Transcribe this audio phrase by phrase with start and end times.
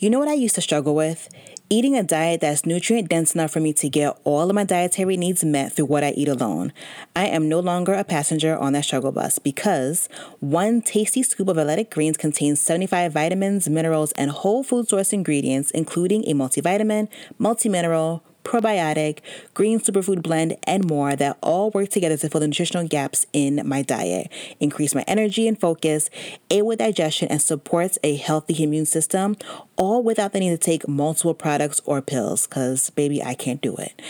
[0.00, 1.28] You know what I used to struggle with?
[1.68, 5.18] Eating a diet that's nutrient dense enough for me to get all of my dietary
[5.18, 6.72] needs met through what I eat alone.
[7.14, 10.08] I am no longer a passenger on that struggle bus because
[10.38, 15.70] one tasty scoop of athletic greens contains 75 vitamins, minerals, and whole food source ingredients,
[15.72, 17.06] including a multivitamin,
[17.38, 19.20] multimineral, probiotic,
[19.54, 23.62] green superfood blend, and more that all work together to fill the nutritional gaps in
[23.66, 26.10] my diet, increase my energy and focus,
[26.50, 29.36] aid with digestion, and supports a healthy immune system,
[29.76, 33.76] all without the need to take multiple products or pills, because baby, I can't do
[33.76, 34.00] it.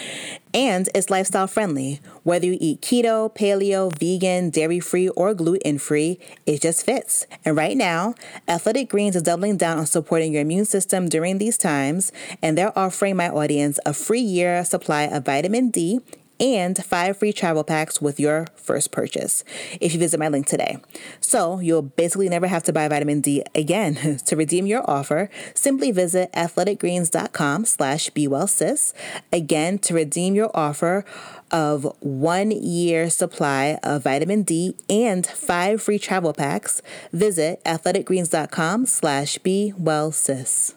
[0.53, 2.01] And it's lifestyle friendly.
[2.25, 7.27] Whether you eat keto, paleo, vegan, dairy free, or gluten free, it just fits.
[7.45, 8.15] And right now,
[8.49, 12.11] Athletic Greens is doubling down on supporting your immune system during these times,
[12.43, 16.01] and they're offering my audience a free year supply of vitamin D
[16.41, 19.45] and five free travel packs with your first purchase
[19.81, 20.79] if you visit my link today.
[21.21, 24.19] So you'll basically never have to buy vitamin D again.
[24.27, 28.93] to redeem your offer, simply visit athleticgreens.com slash bewellsis.
[29.33, 31.05] Again, to redeem your offer
[31.51, 36.81] of one year supply of vitamin D and five free travel packs,
[37.13, 40.75] visit athleticgreens.com slash bewellsis.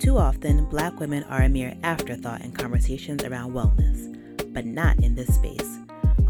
[0.00, 4.16] Too often, black women are a mere afterthought in conversations around wellness,
[4.50, 5.76] but not in this space.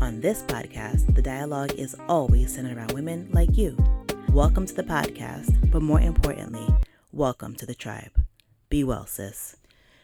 [0.01, 3.77] On this podcast, the dialogue is always centered around women like you.
[4.31, 6.67] Welcome to the podcast, but more importantly,
[7.13, 8.11] welcome to the tribe.
[8.71, 9.55] Be well, sis.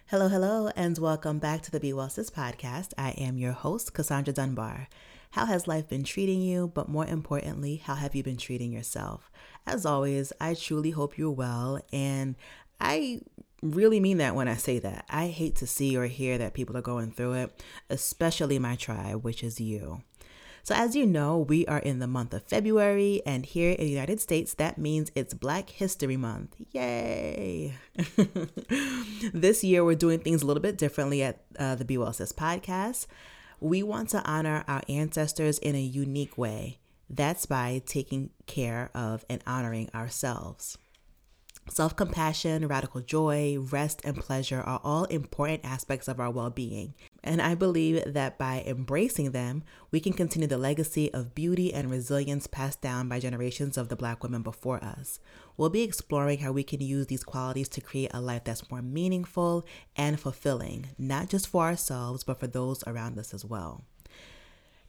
[0.07, 2.93] Hello, hello, and welcome back to the Be Well Sis podcast.
[2.97, 4.87] I am your host, Cassandra Dunbar.
[5.33, 6.71] How has life been treating you?
[6.73, 9.29] But more importantly, how have you been treating yourself?
[9.67, 12.37] As always, I truly hope you're well, and
[12.81, 13.23] I
[13.63, 15.05] really mean that when I say that.
[15.09, 19.23] I hate to see or hear that people are going through it, especially my tribe,
[19.23, 20.03] which is you.
[20.67, 23.91] So, as you know, we are in the month of February, and here in the
[23.93, 26.57] United States, that means it's Black History Month.
[26.73, 27.75] Yay!
[29.33, 32.33] this year, we're doing things a little bit differently at uh, the Be Well Sis
[32.33, 33.07] podcast.
[33.61, 36.79] We want to honor our ancestors in a unique way.
[37.09, 40.79] That's by taking care of and honoring ourselves.
[41.69, 46.95] Self compassion, radical joy, rest, and pleasure are all important aspects of our well being.
[47.25, 51.91] And I believe that by embracing them, we can continue the legacy of beauty and
[51.91, 55.19] resilience passed down by generations of the Black women before us.
[55.57, 58.83] We'll be exploring how we can use these qualities to create a life that's more
[58.83, 59.67] meaningful
[59.97, 63.85] and fulfilling, not just for ourselves, but for those around us as well.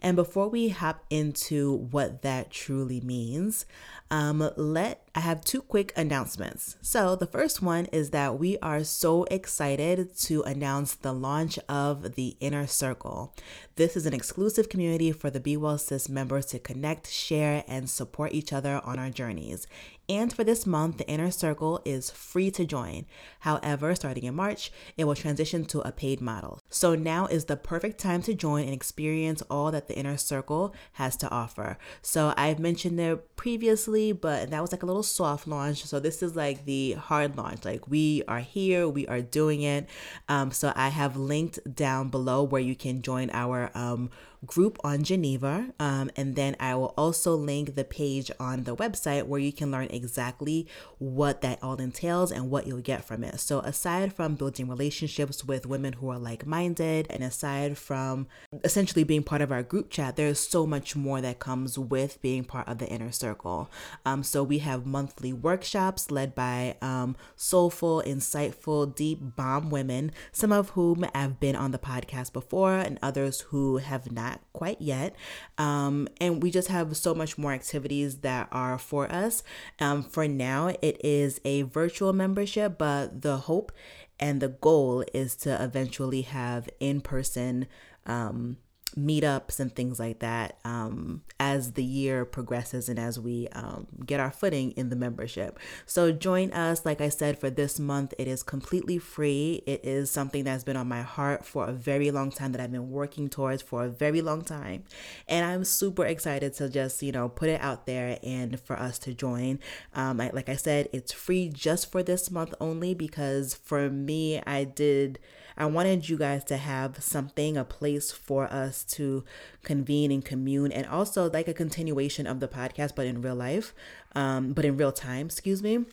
[0.02, 3.66] And before we hop into what that truly means,
[4.12, 6.76] um, let I have two quick announcements.
[6.84, 12.14] So the first one is that we are so excited to announce the launch of
[12.14, 13.34] the Inner Circle.
[13.78, 17.90] This is an exclusive community for the Be Well Sis members to connect, share, and
[17.90, 19.66] support each other on our journeys.
[20.10, 23.06] And for this month, the Inner Circle is free to join.
[23.42, 26.62] However, starting in March, it will transition to a paid model.
[26.70, 30.74] So now is the perfect time to join and experience all that the Inner Circle
[30.94, 31.78] has to offer.
[32.02, 35.86] So I've mentioned it previously, but that was like a little soft launch.
[35.86, 37.66] So this is like the hard launch.
[37.66, 39.88] Like we are here, we are doing it.
[40.30, 44.10] Um, so I have linked down below where you can join our um,
[44.46, 45.74] group on Geneva.
[45.80, 49.72] Um, and then I will also link the page on the website where you can
[49.72, 50.68] learn exactly
[51.00, 53.40] what that all entails and what you'll get from it.
[53.40, 58.28] So, aside from building relationships with women who are like minded, and aside from
[58.64, 62.44] essentially being part of our group chat, there's so much more that comes with being
[62.44, 63.70] part of the inner circle.
[64.06, 70.52] Um, so, we have monthly workshops led by um, soulful, insightful, deep bomb women, some
[70.52, 75.16] of whom have been on the podcast before, and others who have not quite yet.
[75.58, 79.44] Um, and we just have so much more activities that are for us.
[79.80, 83.72] Um, for now, it is a virtual membership, but the hope
[84.20, 87.68] and the goal is to eventually have in person
[88.06, 88.58] um,
[88.96, 94.20] meetups and things like that um, as the year progresses and as we um, get
[94.20, 95.60] our footing in the membership.
[95.86, 96.86] So join us.
[96.86, 99.62] Like I said, for this month, it is completely free.
[99.66, 102.72] It is something that's been on my heart for a very long time that I've
[102.72, 104.84] been working towards for a very long time.
[105.28, 108.98] And I'm super excited to just, you know, put it out there and for us
[109.00, 109.60] to join.
[109.94, 114.42] Um, I, like I said, it's free just for this month only because for me,
[114.46, 115.20] I did.
[115.58, 119.24] I wanted you guys to have something, a place for us to
[119.64, 123.74] convene and commune, and also like a continuation of the podcast, but in real life,
[124.16, 125.86] um, but in real time, excuse me.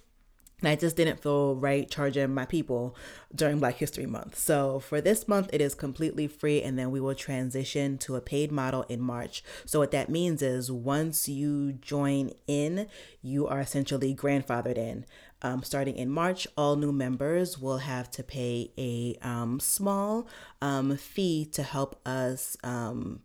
[0.61, 2.97] And I just didn't feel right charging my people
[3.35, 4.39] during Black History Month.
[4.39, 8.21] So for this month, it is completely free, and then we will transition to a
[8.21, 9.43] paid model in March.
[9.67, 12.87] So what that means is once you join in,
[13.21, 15.05] you are essentially grandfathered in.
[15.45, 20.27] Um, starting in March, all new members will have to pay a um, small
[20.63, 23.21] um, fee to help us um,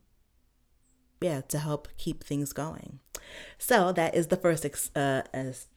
[1.21, 2.99] yeah, to help keep things going.
[3.57, 5.21] So that is the first uh,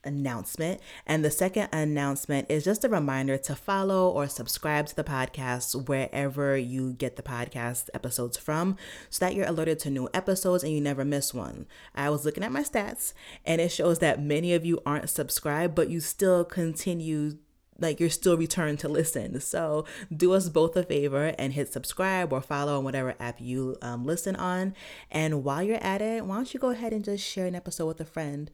[0.03, 0.81] announcement.
[1.05, 5.87] And the second announcement is just a reminder to follow or subscribe to the podcast
[5.87, 8.77] wherever you get the podcast episodes from
[9.09, 11.67] so that you're alerted to new episodes and you never miss one.
[11.93, 13.13] I was looking at my stats
[13.45, 17.37] and it shows that many of you aren't subscribed, but you still continue
[17.79, 19.39] like you're still returned to listen.
[19.39, 19.85] So
[20.15, 24.05] do us both a favor and hit subscribe or follow on whatever app you um,
[24.05, 24.73] listen on.
[25.11, 27.87] And while you're at it, why don't you go ahead and just share an episode
[27.87, 28.51] with a friend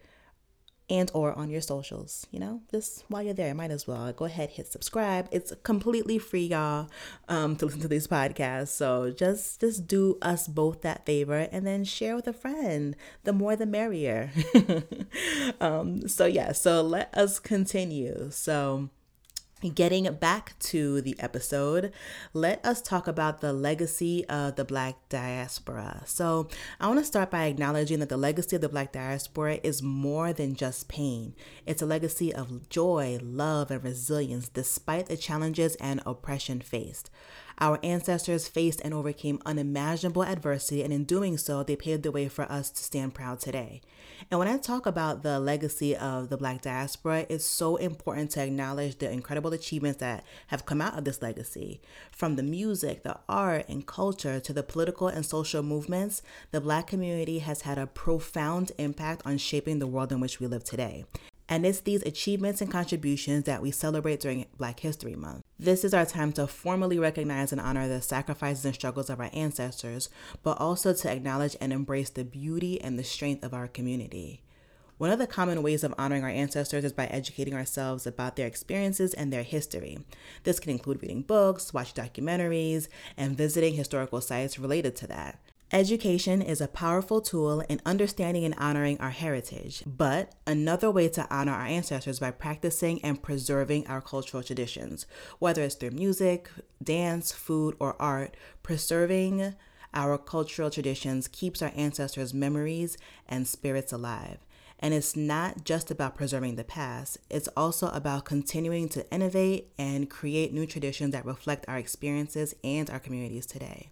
[0.92, 2.62] and or on your socials you know?
[2.72, 4.12] Just while you're there might as well.
[4.14, 5.28] Go ahead hit subscribe.
[5.32, 6.90] It's completely free y'all
[7.28, 8.70] um, to listen to these podcasts.
[8.70, 12.96] So just just do us both that favor and then share with a friend.
[13.24, 14.32] The more the merrier.
[15.60, 18.30] Um, so yeah so let us continue.
[18.32, 18.90] So
[19.62, 21.92] Getting back to the episode,
[22.34, 26.04] let us talk about the legacy of the Black diaspora.
[26.06, 26.48] So,
[26.80, 30.32] I want to start by acknowledging that the legacy of the Black diaspora is more
[30.32, 31.36] than just pain.
[31.66, 37.10] It's a legacy of joy, love, and resilience despite the challenges and oppression faced.
[37.62, 42.30] Our ancestors faced and overcame unimaginable adversity, and in doing so, they paved the way
[42.30, 43.82] for us to stand proud today.
[44.32, 48.44] And when I talk about the legacy of the Black diaspora, it's so important to
[48.44, 51.82] acknowledge the incredible achievements that have come out of this legacy.
[52.12, 56.22] From the music, the art, and culture to the political and social movements,
[56.52, 60.48] the Black community has had a profound impact on shaping the world in which we
[60.48, 61.04] live today.
[61.50, 65.44] And it's these achievements and contributions that we celebrate during Black History Month.
[65.62, 69.30] This is our time to formally recognize and honor the sacrifices and struggles of our
[69.34, 70.08] ancestors,
[70.42, 74.42] but also to acknowledge and embrace the beauty and the strength of our community.
[74.98, 78.48] One of the common ways of honoring our ancestors is by educating ourselves about their
[78.48, 80.00] experiences and their history.
[80.46, 85.42] This can include reading books, watching documentaries, and visiting historical sites related to that.
[85.72, 91.28] Education is a powerful tool in understanding and honoring our heritage, but another way to
[91.30, 95.06] honor our ancestors by practicing and preserving our cultural traditions,
[95.38, 96.50] whether it's through music,
[96.84, 99.54] dance, food, or art, preserving
[99.94, 104.40] our cultural traditions keeps our ancestors' memories and spirits alive.
[104.80, 110.10] And it's not just about preserving the past, it's also about continuing to innovate and
[110.10, 113.90] create new traditions that reflect our experiences and our communities today.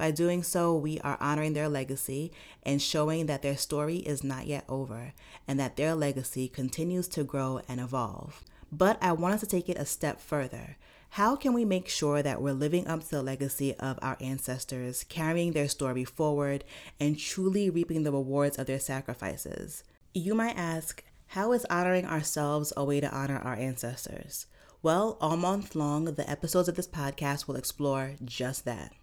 [0.00, 2.32] By doing so, we are honoring their legacy
[2.62, 5.12] and showing that their story is not yet over
[5.46, 8.42] and that their legacy continues to grow and evolve.
[8.72, 10.78] But I wanted to take it a step further.
[11.10, 15.04] How can we make sure that we're living up to the legacy of our ancestors,
[15.04, 16.64] carrying their story forward,
[16.98, 19.84] and truly reaping the rewards of their sacrifices?
[20.14, 24.46] You might ask, how is honoring ourselves a way to honor our ancestors?
[24.82, 28.94] Well, all month long, the episodes of this podcast will explore just that.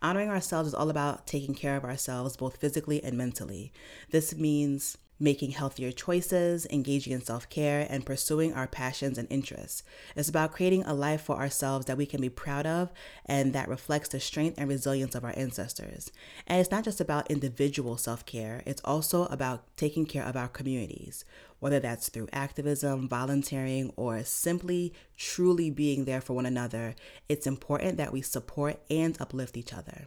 [0.00, 3.72] Honoring ourselves is all about taking care of ourselves, both physically and mentally.
[4.10, 9.82] This means making healthier choices, engaging in self care, and pursuing our passions and interests.
[10.14, 12.92] It's about creating a life for ourselves that we can be proud of
[13.26, 16.12] and that reflects the strength and resilience of our ancestors.
[16.46, 20.48] And it's not just about individual self care, it's also about taking care of our
[20.48, 21.24] communities,
[21.60, 26.94] whether that's through activism, volunteering, or simply truly being there for one another.
[27.28, 30.06] It's important that we support and uplift each other.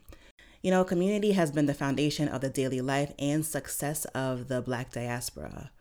[0.62, 4.62] You know, community has been the foundation of the daily life and success of the
[4.62, 5.72] Black diaspora.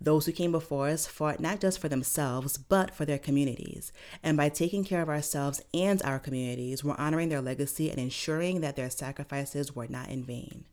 [0.00, 3.92] Those who came before us fought not just for themselves, but for their communities.
[4.22, 8.60] And by taking care of ourselves and our communities, we're honoring their legacy and ensuring
[8.60, 10.66] that their sacrifices were not in vain.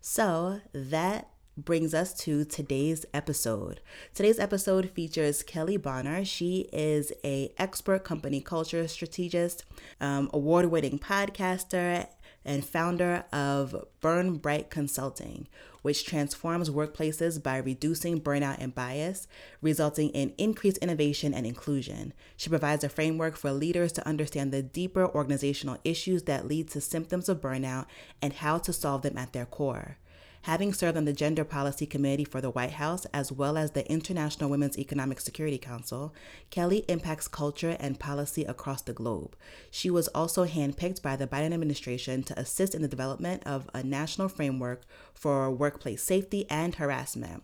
[0.00, 1.28] So, that
[1.64, 3.80] brings us to today's episode.
[4.14, 6.24] Today's episode features Kelley Bonner.
[6.24, 9.64] She is a expert company culture strategist,
[10.00, 12.06] um, award-winning podcaster,
[12.44, 15.48] and founder of Burn Bright Consulting,
[15.82, 19.26] which transforms workplaces by reducing burnout and bias,
[19.60, 22.14] resulting in increased innovation and inclusion.
[22.36, 26.80] She provides a framework for leaders to understand the deeper organizational issues that lead to
[26.80, 27.86] symptoms of burnout
[28.22, 29.98] and how to solve them at their core.
[30.42, 33.90] Having served on the Gender Policy Committee for the White House as well as the
[33.90, 36.14] International Women's Economic Security Council,
[36.50, 39.36] Kelley impacts culture and policy across the globe.
[39.70, 43.82] She was also handpicked by the Biden administration to assist in the development of a
[43.82, 47.42] national framework for workplace safety and harassment.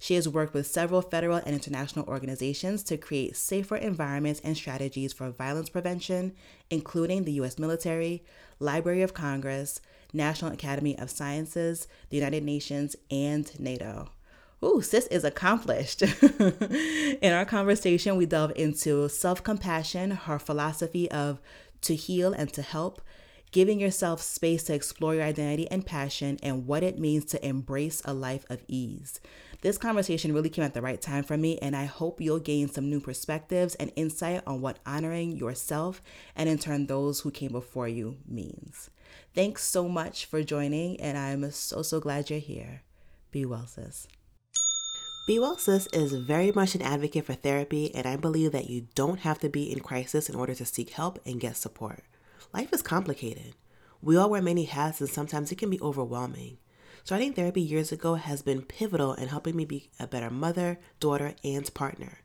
[0.00, 5.12] She has worked with several federal and international organizations to create safer environments and strategies
[5.12, 6.32] for violence prevention,
[6.70, 7.58] including the U.S.
[7.58, 8.24] military,
[8.58, 9.78] Library of Congress,
[10.12, 14.08] National Academy of Sciences, the United Nations, and NATO.
[14.62, 16.02] Ooh, sis is accomplished.
[17.22, 21.40] In our conversation, we delve into self compassion, her philosophy of
[21.82, 23.00] to heal and to help,
[23.52, 28.02] giving yourself space to explore your identity and passion, and what it means to embrace
[28.04, 29.18] a life of ease.
[29.62, 32.68] This conversation really came at the right time for me, and I hope you'll gain
[32.68, 36.02] some new perspectives and insight on what honoring yourself
[36.36, 38.90] and, in turn, those who came before you means.
[39.34, 42.82] Thanks so much for joining, and I'm so, so glad you're here.
[43.30, 44.08] Be well, sis.
[45.26, 48.88] Be Well Sis is very much an advocate for therapy, and I believe that you
[48.96, 52.02] don't have to be in crisis in order to seek help and get support.
[52.52, 53.54] Life is complicated.
[54.02, 56.58] We all wear many hats, and sometimes it can be overwhelming.
[57.04, 61.34] Starting therapy years ago has been pivotal in helping me be a better mother, daughter,
[61.44, 62.18] and partner.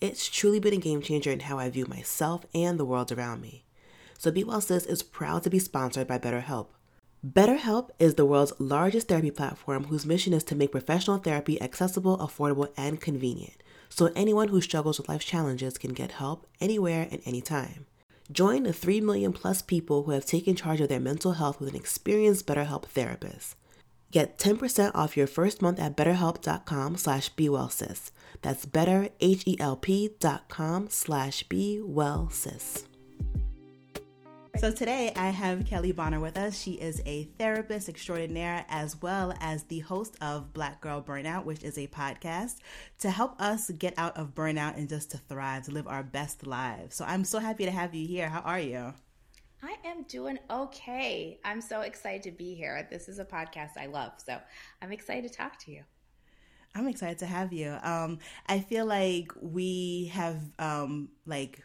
[0.00, 3.40] It's truly been a game changer in how I view myself and the world around
[3.40, 3.64] me.
[4.20, 6.66] So Be Well Sis is proud to be sponsored by BetterHelp.
[7.26, 12.18] BetterHelp is the world's largest therapy platform whose mission is to make professional therapy accessible,
[12.18, 17.22] affordable, and convenient, so anyone who struggles with life challenges can get help anywhere and
[17.24, 17.86] anytime.
[18.30, 21.70] Join the 3 million plus people who have taken charge of their mental health with
[21.70, 23.56] an experienced BetterHelp therapist.
[24.10, 28.10] Get 10% off your first month at betterhelp.com slash bewellsis.
[28.42, 32.84] That's betterhelp.com slash bewellsis.
[34.60, 36.60] So today I have Kelley Bonner with us.
[36.60, 41.62] She is a therapist extraordinaire as well as the host of Black Girl Burnout, which
[41.62, 42.56] is a podcast
[42.98, 46.46] to help us get out of burnout and just to thrive, to live our best
[46.46, 46.94] lives.
[46.94, 48.28] So I'm so happy to have you here.
[48.28, 48.92] How are you?
[49.62, 51.40] I am doing okay.
[51.42, 52.86] I'm so excited to be here.
[52.90, 54.38] This is a podcast I love, so
[54.82, 55.84] I'm excited to talk to you.
[56.74, 57.78] I'm excited to have you.
[57.82, 61.62] Um, I feel like we have um, like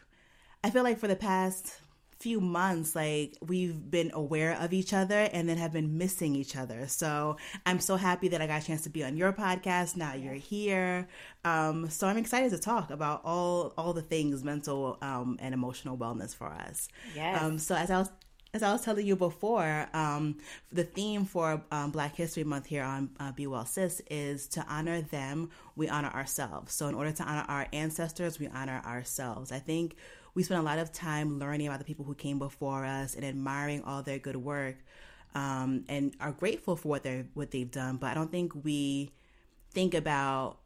[0.64, 1.78] I feel like for the past
[2.18, 6.56] few months like we've been aware of each other and then have been missing each
[6.56, 9.96] other so i'm so happy that i got a chance to be on your podcast
[9.96, 11.06] now you're here
[11.44, 15.96] um, so i'm excited to talk about all all the things mental um, and emotional
[15.96, 17.42] wellness for us yes.
[17.42, 18.10] Um, so as i was
[18.56, 20.38] as I was telling you before, um,
[20.72, 24.64] the theme for um, Black History Month here on uh, Be Well Sis is to
[24.66, 26.72] honor them, we honor ourselves.
[26.72, 29.52] So, in order to honor our ancestors, we honor ourselves.
[29.52, 29.96] I think
[30.36, 33.24] we spend a lot of time learning about the people who came before us and
[33.24, 34.76] admiring all their good work
[35.34, 37.96] um, and are grateful for what they're what they've done.
[37.96, 39.12] But i don't think we
[39.70, 40.58] think about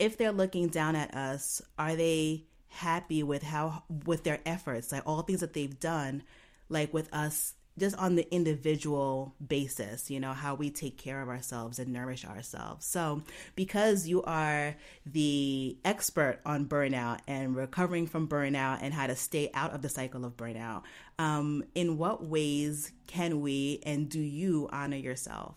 [0.00, 4.90] if they're looking down at us are they happy with how with their efforts?
[4.90, 6.24] Like all the things that they've done
[6.68, 11.28] like with us just on the individual basis, you know, how we take care of
[11.28, 12.86] ourselves and nourish ourselves.
[12.86, 13.24] So,
[13.56, 19.50] because you are the expert on burnout and recovering from burnout and how to stay
[19.52, 20.84] out of the cycle of burnout,
[21.18, 25.56] um, in what ways can we and do you honor yourself?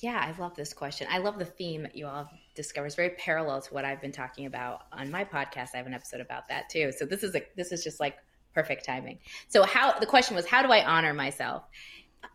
[0.00, 1.06] Yeah, I love this question.
[1.10, 2.86] I love the theme you all discover.
[2.86, 5.70] It's very parallel to what I've been talking about on my podcast.
[5.72, 6.92] I have an episode about that too.
[6.92, 8.18] So this is a this is just like
[8.54, 9.18] perfect timing.
[9.48, 11.64] So how the question was, how do I honor myself?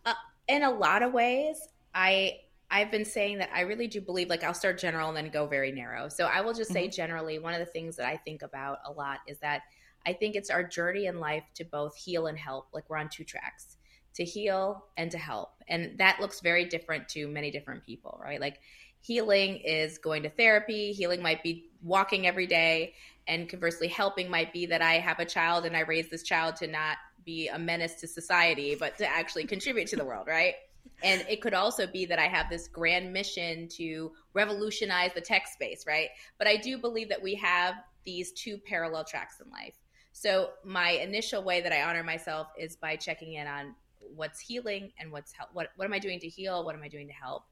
[0.06, 0.14] Uh,
[0.48, 1.58] in a lot of ways,
[1.94, 5.30] I I've been saying that I really do believe like I'll start general and then
[5.30, 6.10] go very narrow.
[6.10, 6.96] So I will just say mm-hmm.
[6.96, 9.62] generally one of the things that I think about a lot is that
[10.06, 12.68] I think it's our journey in life to both heal and help.
[12.74, 13.78] Like we're on two tracks
[14.16, 15.52] to heal and to help.
[15.68, 18.42] And that looks very different to many different people, right?
[18.42, 18.60] Like
[19.00, 22.94] healing is going to therapy, healing might be walking every day,
[23.28, 26.56] and conversely helping might be that i have a child and i raise this child
[26.56, 30.56] to not be a menace to society but to actually contribute to the world right?
[31.04, 35.48] And it could also be that i have this grand mission to revolutionize the tech
[35.48, 36.10] space right?
[36.38, 39.76] But i do believe that we have these two parallel tracks in life.
[40.14, 44.92] So my initial way that i honor myself is by checking in on what's healing
[45.00, 46.64] and what's help what, what am i doing to heal?
[46.64, 47.44] What am i doing to help?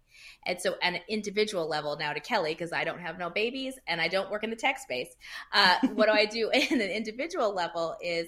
[0.45, 3.99] And so, an individual level now to Kelley, because I don't have no babies and
[3.99, 5.15] I don't work in the tech space,
[5.53, 8.27] uh, what do I do in an individual level is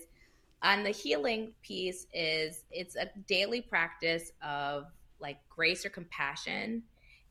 [0.61, 4.85] on the healing piece is it's a daily practice of
[5.19, 6.83] like grace or compassion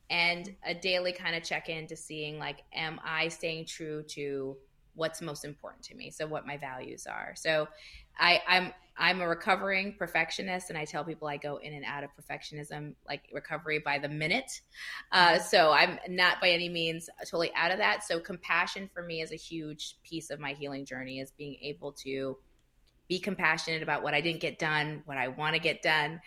[0.09, 4.57] and a daily kind of check in to seeing like am i staying true to
[4.97, 6.11] what's most important to me?
[6.11, 7.35] So what my values are.
[7.37, 7.69] So
[8.19, 12.03] i i'm I'm a recovering perfectionist, and I tell people I go in and out
[12.03, 14.61] of perfectionism, like recovery by the minute.
[15.13, 18.05] Uh, so I'm not by any means totally out of that.
[18.05, 21.93] So compassion for me is a huge piece of my healing journey, is being able
[21.93, 22.39] to
[23.09, 26.21] be compassionate about what I didn't get done, what I want to get done,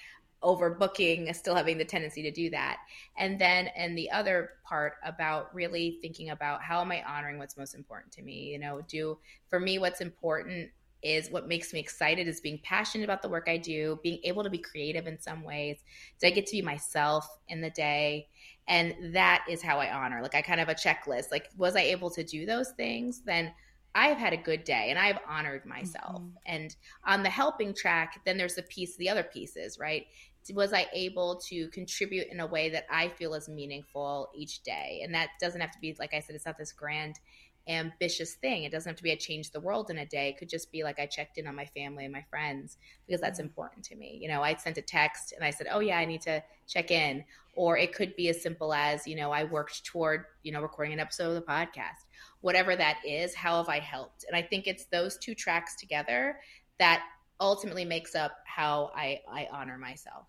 [0.43, 2.77] overbooking, still having the tendency to do that.
[3.17, 7.57] And then, and the other part about really thinking about how am I honoring what's
[7.57, 8.51] most important to me?
[8.51, 9.17] You know, do
[9.49, 10.69] for me, what's important
[11.01, 14.43] is what makes me excited is being passionate about the work I do, being able
[14.43, 15.77] to be creative in some ways.
[16.17, 18.27] So I get to be myself in the day.
[18.67, 20.21] And that is how I honor.
[20.21, 21.31] Like I kind of have a checklist.
[21.31, 23.21] Like, was I able to do those things?
[23.25, 23.51] Then
[23.95, 26.21] I've had a good day and I've honored myself.
[26.21, 26.35] Mm-hmm.
[26.45, 26.75] And
[27.05, 30.05] on the helping track, then there's the piece, the other pieces, right?
[30.53, 35.01] Was I able to contribute in a way that I feel is meaningful each day?
[35.03, 37.19] And that doesn't have to be, like I said, it's not this grand
[37.67, 38.63] ambitious thing.
[38.63, 40.29] It doesn't have to be I changed the world in a day.
[40.29, 43.21] It could just be like I checked in on my family and my friends because
[43.21, 43.47] that's mm-hmm.
[43.47, 44.17] important to me.
[44.21, 46.91] You know, I sent a text and I said, "Oh yeah, I need to check
[46.91, 47.23] in."
[47.55, 50.93] Or it could be as simple as, you know, I worked toward, you know, recording
[50.93, 52.05] an episode of the podcast.
[52.39, 54.23] Whatever that is, how have I helped?
[54.25, 56.39] And I think it's those two tracks together
[56.77, 57.03] that
[57.41, 60.25] ultimately makes up how I I honor myself.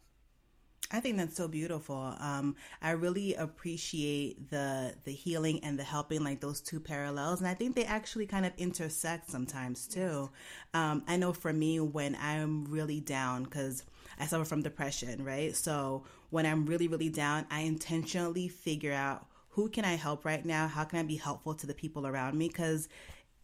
[0.93, 2.15] I think that's so beautiful.
[2.19, 7.49] Um, I really appreciate the the healing and the helping, like those two parallels, and
[7.49, 10.31] I think they actually kind of intersect sometimes too.
[10.75, 13.85] Um, I know for me, when I'm really down, because
[14.19, 15.55] I suffer from depression, right?
[15.55, 20.45] So when I'm really really down, I intentionally figure out who can I help right
[20.45, 20.67] now?
[20.69, 22.49] How can I be helpful to the people around me?
[22.49, 22.89] Because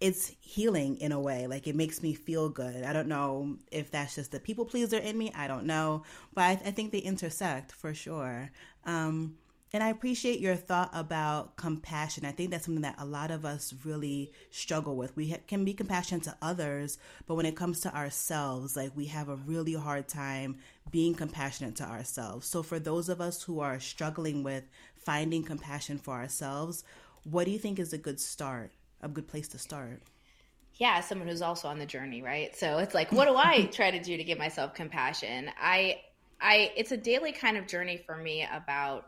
[0.01, 1.47] it's healing in a way.
[1.47, 2.85] Like it makes me feel good.
[2.85, 5.33] I don't know if that's just the people pleaser in me.
[5.35, 6.03] I don't know,
[6.35, 8.51] but I, I think they intersect for sure.
[8.85, 9.37] Um,
[9.73, 12.25] and I appreciate your thought about compassion.
[12.25, 15.17] I think that's something that a lot of us really struggle with.
[15.17, 19.07] We ha- can be compassionate to others, but when it comes to ourselves, like we
[19.07, 20.59] have a really hard time
[20.91, 22.47] being compassionate to ourselves.
[22.47, 26.85] So for those of us who are struggling with finding compassion for ourselves,
[27.25, 28.71] what do you think is a good start?
[29.03, 30.03] A good place to start.
[30.75, 32.55] Yeah, someone who's also on the journey, right?
[32.55, 35.51] So it's like, what do I try to do to give myself compassion?
[35.59, 36.01] I,
[36.41, 39.07] I, it's a daily kind of journey for me about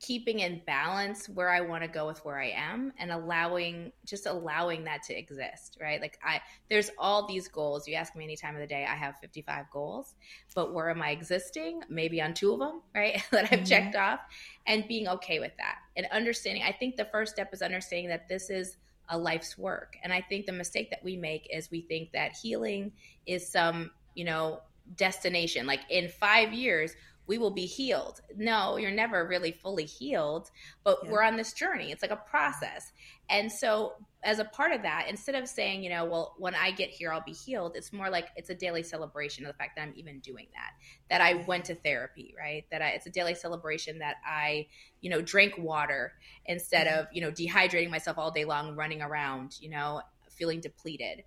[0.00, 4.26] keeping in balance where I want to go with where I am and allowing just
[4.26, 6.00] allowing that to exist, right?
[6.00, 7.88] Like I there's all these goals.
[7.88, 10.14] You ask me any time of the day, I have 55 goals,
[10.54, 11.82] but where am I existing?
[11.88, 13.22] Maybe on two of them, right?
[13.32, 13.64] that I've mm-hmm.
[13.64, 14.20] checked off
[14.66, 15.78] and being okay with that.
[15.96, 18.76] And understanding, I think the first step is understanding that this is
[19.08, 19.96] a life's work.
[20.02, 22.92] And I think the mistake that we make is we think that healing
[23.26, 24.60] is some, you know,
[24.96, 25.66] destination.
[25.66, 26.94] Like in five years,
[27.26, 28.20] we will be healed.
[28.36, 30.50] No, you're never really fully healed,
[30.82, 31.10] but yeah.
[31.10, 31.92] we're on this journey.
[31.92, 32.92] It's like a process.
[33.28, 33.92] And so,
[34.24, 37.12] as a part of that, instead of saying, you know, well, when I get here,
[37.12, 39.94] I'll be healed, it's more like it's a daily celebration of the fact that I'm
[39.96, 40.72] even doing that,
[41.08, 42.64] that I went to therapy, right?
[42.70, 44.66] That I, it's a daily celebration that I,
[45.00, 46.14] you know, drank water
[46.46, 47.00] instead mm-hmm.
[47.00, 51.22] of, you know, dehydrating myself all day long, running around, you know, feeling depleted.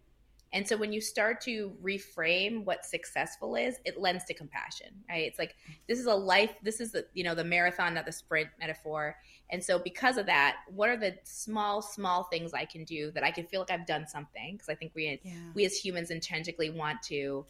[0.53, 5.25] And so when you start to reframe what successful is, it lends to compassion, right?
[5.25, 5.55] It's like
[5.87, 9.15] this is a life, this is the, you know, the marathon, not the sprint metaphor.
[9.51, 13.23] And so because of that, what are the small, small things I can do that
[13.23, 14.53] I can feel like I've done something?
[14.53, 15.33] Because I think we yeah.
[15.53, 17.45] we as humans intrinsically want to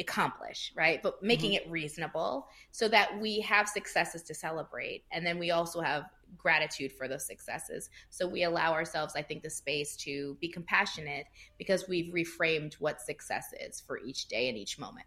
[0.00, 1.02] accomplish, right?
[1.02, 1.68] But making mm-hmm.
[1.68, 5.04] it reasonable so that we have successes to celebrate.
[5.12, 6.04] And then we also have
[6.36, 7.90] gratitude for those successes.
[8.10, 11.26] So we allow ourselves, I think, the space to be compassionate
[11.58, 15.06] because we've reframed what success is for each day and each moment.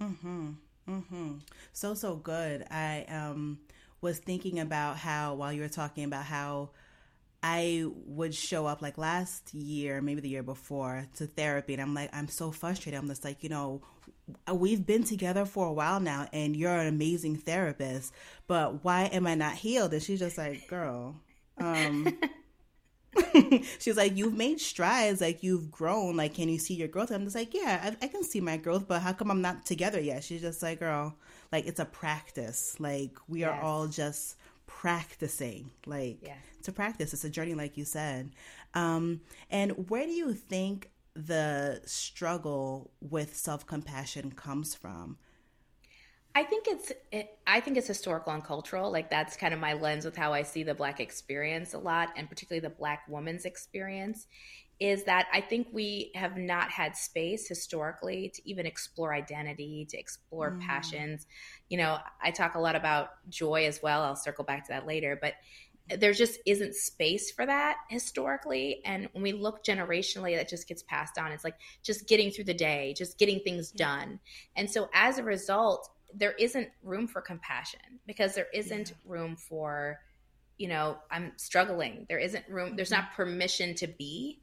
[0.00, 0.52] Hmm.
[0.86, 1.32] Hmm.
[1.72, 2.64] So so good.
[2.70, 3.58] I um
[4.00, 6.70] was thinking about how while you were talking about how
[7.42, 11.94] I would show up like last year, maybe the year before, to therapy, and I'm
[11.94, 12.98] like, I'm so frustrated.
[12.98, 13.82] I'm just like, you know,
[14.52, 18.12] we've been together for a while now, and you're an amazing therapist,
[18.46, 19.92] but why am I not healed?
[19.92, 21.16] And she's just like, girl,
[21.58, 22.18] um.
[23.78, 27.10] she's like, you've made strides, like you've grown, like can you see your growth?
[27.10, 29.64] I'm just like, yeah, I, I, can see my growth, but how come I'm not
[29.64, 30.24] together yet?
[30.24, 31.16] She's just like, girl,
[31.52, 32.76] like it's a practice.
[32.78, 33.50] Like we yes.
[33.50, 35.70] are all just practicing.
[35.86, 36.38] Like yes.
[36.58, 37.12] it's a practice.
[37.12, 38.30] It's a journey, like you said.
[38.74, 45.18] Um, and where do you think the struggle with self compassion comes from?
[46.34, 48.92] I think it's it, I think it's historical and cultural.
[48.92, 52.10] Like that's kind of my lens with how I see the black experience a lot,
[52.14, 54.26] and particularly the black woman's experience.
[54.78, 59.98] Is that I think we have not had space historically to even explore identity, to
[59.98, 60.60] explore mm.
[60.60, 61.26] passions.
[61.70, 64.02] You know, I talk a lot about joy as well.
[64.02, 65.32] I'll circle back to that later, but
[65.88, 70.82] there just isn't space for that historically and when we look generationally that just gets
[70.82, 74.18] passed on it's like just getting through the day just getting things done
[74.56, 78.96] and so as a result there isn't room for compassion because there isn't yeah.
[79.06, 79.98] room for
[80.58, 83.16] you know i'm struggling there isn't room there's not mm-hmm.
[83.16, 84.40] permission to be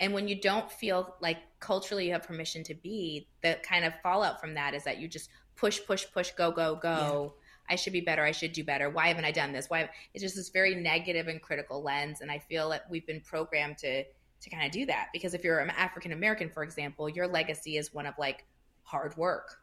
[0.00, 3.92] and when you don't feel like culturally you have permission to be the kind of
[4.02, 7.34] fallout from that is that you just push, push, push, go, go, go.
[7.34, 7.44] Yeah.
[7.70, 8.24] I should be better.
[8.24, 8.88] I should do better.
[8.88, 9.68] Why haven't I done this?
[9.68, 9.90] Why?
[10.14, 13.76] It's just this very negative and critical lens, and I feel that we've been programmed
[13.78, 14.04] to
[14.40, 17.76] to kind of do that because if you're an African American, for example, your legacy
[17.76, 18.46] is one of like
[18.84, 19.58] hard work,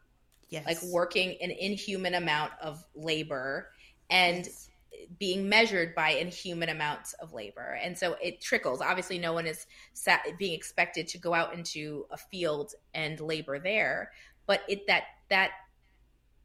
[0.50, 0.64] yes.
[0.66, 3.70] like working an inhuman amount of labor
[4.10, 4.70] and yes.
[5.18, 8.80] Being measured by inhuman amounts of labor, and so it trickles.
[8.80, 13.58] Obviously, no one is sat, being expected to go out into a field and labor
[13.58, 14.12] there,
[14.46, 15.50] but it that that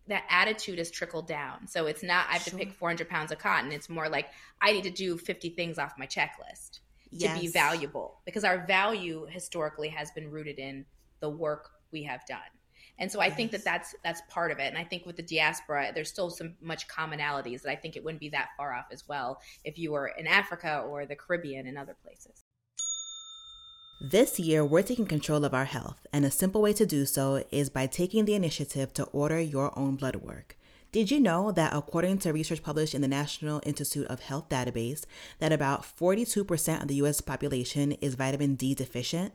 [0.08, 1.68] that attitude is trickled down.
[1.68, 2.60] So it's not I have sure.
[2.60, 3.72] to pick 400 pounds of cotton.
[3.72, 4.28] It's more like
[4.62, 6.80] I need to do 50 things off my checklist
[7.12, 7.34] yes.
[7.34, 10.86] to be valuable because our value historically has been rooted in
[11.20, 12.40] the work we have done.
[13.02, 13.36] And so I yes.
[13.36, 14.68] think that that's that's part of it.
[14.68, 18.04] And I think with the diaspora, there's still some much commonalities that I think it
[18.04, 21.66] wouldn't be that far off as well if you were in Africa or the Caribbean
[21.66, 22.44] and other places.
[24.00, 27.44] This year, we're taking control of our health, and a simple way to do so
[27.52, 30.58] is by taking the initiative to order your own blood work.
[30.92, 35.06] Did you know that according to research published in the National Institute of Health database,
[35.40, 39.34] that about 42% of the US population is vitamin D deficient?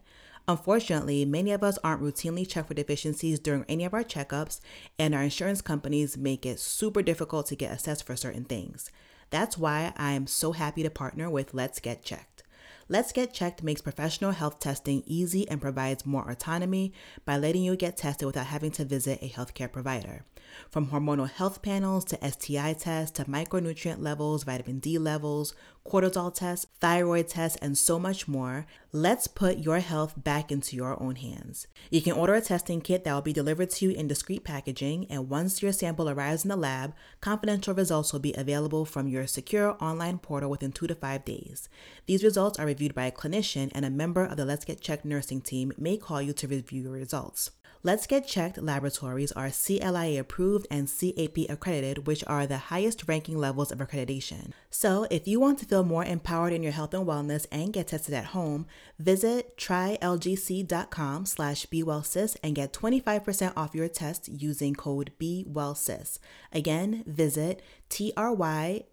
[0.48, 4.60] Unfortunately, many of us aren't routinely checked for deficiencies during any of our checkups,
[4.98, 8.90] and our insurance companies make it super difficult to get assessed for certain things.
[9.30, 12.44] That's why I'm so happy to partner with Let's Get Checked.
[12.88, 16.92] Let's Get Checked makes professional health testing easy and provides more autonomy
[17.24, 20.24] by letting you get tested without having to visit a healthcare provider.
[20.70, 25.52] From hormonal health panels to STI tests to micronutrient levels, vitamin D levels,
[25.86, 31.00] cortisol tests, thyroid tests, and so much more, let's put your health back into your
[31.02, 31.66] own hands.
[31.90, 35.06] You can order a testing kit that will be delivered to you in discreet packaging,
[35.08, 39.26] and once your sample arrives in the lab, confidential results will be available from your
[39.26, 41.68] secure online portal within two to five days.
[42.06, 45.04] These results are reviewed by a clinician, and a member of the Let's Get Checked
[45.04, 47.50] nursing team may call you to review your results.
[47.86, 53.38] Let's Get Checked laboratories are CLIA approved and CAP accredited, which are the highest ranking
[53.38, 54.50] levels of accreditation.
[54.70, 57.86] So, if you want to feel more empowered in your health and wellness and get
[57.86, 58.66] tested at home,
[58.98, 66.18] visit trylgc.com slash bewellsis and get 25% off your test using code BeWellSis.
[66.52, 68.90] Again, visit trylgc.com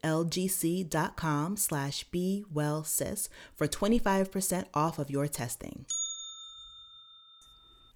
[1.57, 5.87] slash BeWellSis for 25% off of your testing.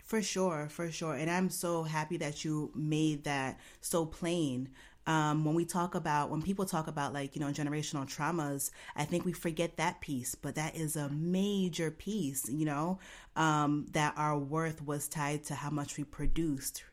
[0.07, 1.15] For sure, for sure.
[1.15, 4.69] And I'm so happy that you made that so plain.
[5.05, 9.03] Um, when we talk about, when people talk about like, you know, generational traumas, I
[9.03, 12.99] think we forget that piece, but that is a major piece, you know,
[13.35, 16.83] um, that our worth was tied to how much we produced.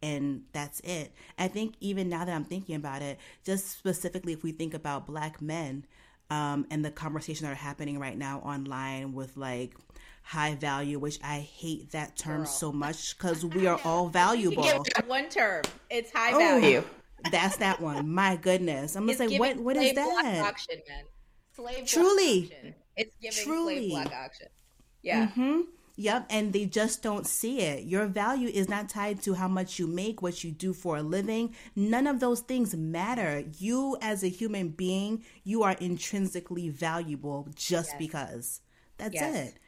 [0.00, 1.12] And that's it.
[1.38, 5.06] I think even now that I'm thinking about it, just specifically if we think about
[5.06, 5.84] black men,
[6.30, 9.74] um, and the conversations that are happening right now online with like
[10.22, 12.46] high value, which I hate that term Girl.
[12.46, 14.66] so much because we are all valuable.
[15.06, 16.82] one term, it's high value.
[17.30, 18.08] that's that one.
[18.08, 20.44] My goodness, I'm gonna say what what is that?
[20.44, 21.04] Auction, man.
[21.54, 22.74] Slave Truly, auction.
[22.96, 23.90] it's giving Truly.
[23.90, 24.48] slave block auction.
[25.02, 25.26] Yeah.
[25.28, 25.60] Mm-hmm.
[25.96, 27.84] Yep, and they just don't see it.
[27.84, 31.02] Your value is not tied to how much you make, what you do for a
[31.02, 31.54] living.
[31.76, 33.44] None of those things matter.
[33.58, 37.98] You, as a human being, you are intrinsically valuable just yes.
[37.98, 38.60] because.
[38.96, 39.48] That's yes.
[39.48, 39.58] it.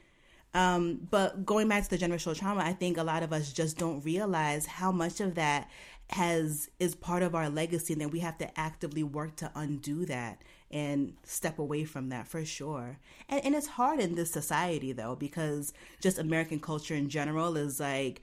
[0.54, 3.76] Um, but going back to the generational trauma, I think a lot of us just
[3.76, 5.68] don't realize how much of that
[6.10, 10.04] has is part of our legacy and that we have to actively work to undo
[10.06, 10.40] that
[10.70, 12.98] and step away from that for sure.
[13.28, 17.80] And, and it's hard in this society though, because just American culture in general is
[17.80, 18.22] like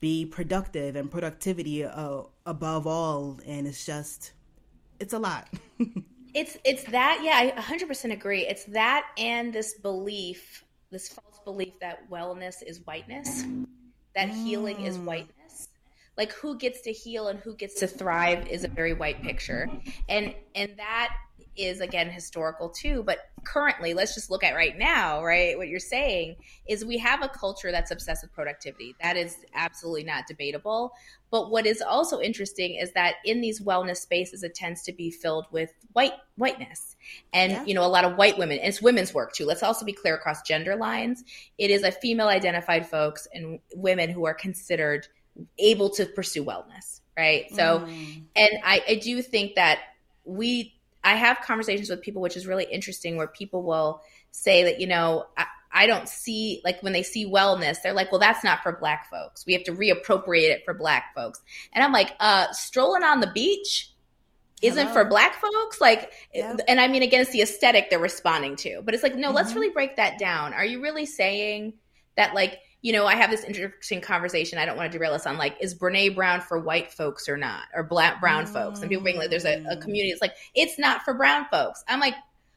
[0.00, 3.40] be productive and productivity uh, above all.
[3.46, 4.32] And it's just,
[5.00, 5.48] it's a lot.
[6.34, 8.46] it's, it's that, yeah, I 100% agree.
[8.46, 13.42] It's that and this belief, this false belief that wellness is whiteness,
[14.14, 14.44] that mm.
[14.44, 15.04] healing is mm.
[15.04, 15.68] whiteness
[16.16, 19.68] like who gets to heal and who gets to thrive is a very white picture
[20.08, 21.14] and and that
[21.56, 25.78] is again historical too but currently let's just look at right now right what you're
[25.78, 26.36] saying
[26.66, 28.94] is we have a culture that's obsessed with productivity.
[29.02, 30.92] That is absolutely not debatable.
[31.30, 35.10] But what is also interesting is that in these wellness spaces it tends to be
[35.10, 36.96] filled with white whiteness
[37.32, 37.64] and yeah.
[37.64, 38.58] you know a lot of white women.
[38.58, 39.44] And it's women's work too.
[39.44, 41.24] Let's also be clear across gender lines.
[41.58, 45.06] It is a female identified folks and women who are considered
[45.58, 47.44] able to pursue wellness right?
[47.54, 48.22] So mm.
[48.34, 49.78] and I, I do think that
[50.24, 54.80] we I have conversations with people, which is really interesting, where people will say that,
[54.80, 58.42] you know, I, I don't see, like, when they see wellness, they're like, well, that's
[58.42, 59.44] not for black folks.
[59.46, 61.40] We have to reappropriate it for black folks.
[61.72, 63.90] And I'm like, uh, strolling on the beach
[64.62, 64.92] isn't Hello.
[64.92, 66.58] for black folks like yep.
[66.68, 69.36] and i mean again it's the aesthetic they're responding to but it's like no mm-hmm.
[69.36, 71.74] let's really break that down are you really saying
[72.16, 74.58] that like you know, I have this interesting conversation.
[74.58, 77.38] I don't want to derail us on like, is Brene Brown for white folks or
[77.38, 78.50] not, or black brown mm.
[78.50, 78.80] folks?
[78.80, 80.10] And people being like, there's a, a, community.
[80.10, 81.82] It's like, it's not for brown folks.
[81.88, 82.14] I'm like,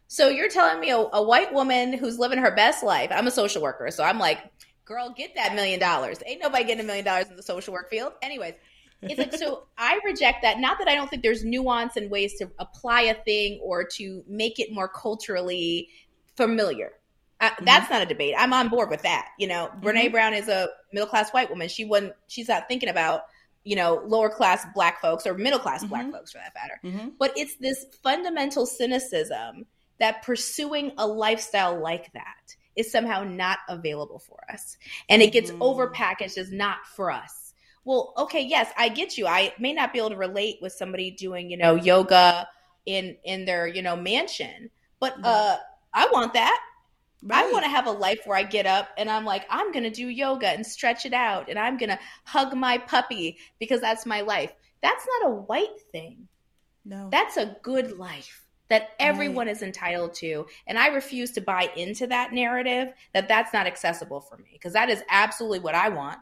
[0.10, 3.10] so you're telling me a, a white woman who's living her best life?
[3.10, 4.40] I'm a social worker, so I'm like,
[4.84, 6.20] girl, get that million dollars.
[6.26, 8.12] Ain't nobody getting a million dollars in the social work field.
[8.22, 8.56] Anyways,
[9.04, 10.60] it's like so I reject that.
[10.60, 14.26] Not that I don't think there's nuance and ways to apply a thing or to
[14.28, 15.88] make it more culturally
[16.36, 16.92] familiar.
[17.40, 17.66] Uh, mm-hmm.
[17.66, 18.34] That's not a debate.
[18.38, 19.30] I'm on board with that.
[19.38, 19.88] You know, mm-hmm.
[19.88, 21.68] Brene Brown is a middle class white woman.
[21.68, 22.14] She wasn't.
[22.28, 23.22] She's not thinking about
[23.64, 25.90] you know lower class black folks or middle class mm-hmm.
[25.90, 26.80] black folks for that matter.
[26.84, 27.10] Mm-hmm.
[27.20, 29.66] But it's this fundamental cynicism
[30.00, 34.78] that pursuing a lifestyle like that is somehow not available for us,
[35.10, 35.62] and it gets mm-hmm.
[35.62, 37.54] overpackaged as not for us.
[37.86, 39.28] Well, okay, yes, I get you.
[39.28, 42.48] I may not be able to relate with somebody doing you know yoga
[42.86, 44.70] in in their you know mansion,
[45.00, 45.58] but uh,
[45.94, 46.60] I want that.
[47.24, 47.46] Right.
[47.46, 49.84] I want to have a life where I get up and I'm like, I'm going
[49.84, 53.82] to do yoga and stretch it out and I'm going to hug my puppy because
[53.82, 54.54] that's my life.
[54.84, 56.28] That's not a white thing.
[56.86, 57.10] No.
[57.12, 59.56] That's a good life that everyone right.
[59.56, 60.46] is entitled to.
[60.68, 64.74] And I refuse to buy into that narrative that that's not accessible for me because
[64.74, 66.20] that is absolutely what I want.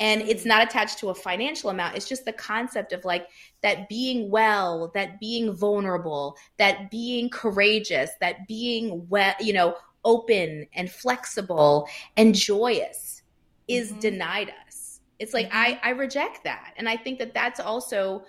[0.00, 1.96] And it's not attached to a financial amount.
[1.96, 3.28] It's just the concept of like
[3.62, 10.66] that being well, that being vulnerable, that being courageous, that being well, you know, open
[10.74, 13.22] and flexible and joyous
[13.68, 14.00] is mm-hmm.
[14.00, 15.00] denied us.
[15.18, 15.56] It's like mm-hmm.
[15.56, 16.74] I I reject that.
[16.76, 18.24] And I think that that's also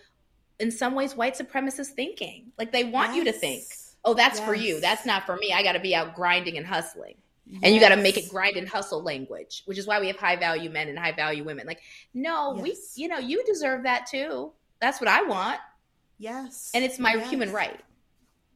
[0.60, 2.52] in some ways white supremacist thinking.
[2.58, 3.18] Like they want yes.
[3.18, 3.64] you to think,
[4.06, 4.48] "Oh, that's yes.
[4.48, 4.80] for you.
[4.80, 5.52] That's not for me.
[5.54, 7.60] I got to be out grinding and hustling." Yes.
[7.64, 10.16] And you got to make it grind and hustle language, which is why we have
[10.16, 11.68] high value men and high value women.
[11.68, 11.82] Like,
[12.14, 14.54] no, we, you know, you deserve that too.
[14.80, 15.60] That's what I want.
[16.18, 16.72] Yes.
[16.74, 17.82] And it's my human right.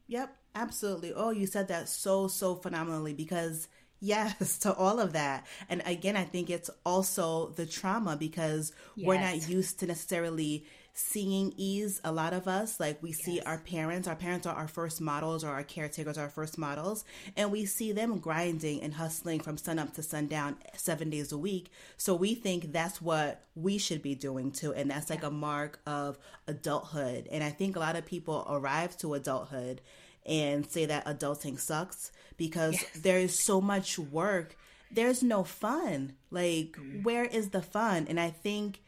[0.08, 0.34] Yep.
[0.58, 1.14] Absolutely.
[1.14, 3.68] Oh, you said that so, so phenomenally because
[4.00, 5.46] yes to all of that.
[5.70, 9.08] And again, I think it's also the trauma because yes.
[9.08, 10.66] we're not used to necessarily
[11.00, 13.44] seeing ease a lot of us like we see yes.
[13.46, 17.06] our parents our parents are our first models or our caretakers are our first models
[17.36, 21.38] and we see them grinding and hustling from sun up to sundown seven days a
[21.38, 25.30] week so we think that's what we should be doing too and that's like a
[25.30, 26.18] mark of
[26.48, 29.82] adulthood and i think a lot of people arrive to adulthood
[30.28, 32.92] and say that adulting sucks because yes.
[33.02, 34.58] there's so much work.
[34.92, 36.14] There's no fun.
[36.32, 37.04] Like, mm.
[37.04, 38.08] where is the fun?
[38.10, 38.82] And I think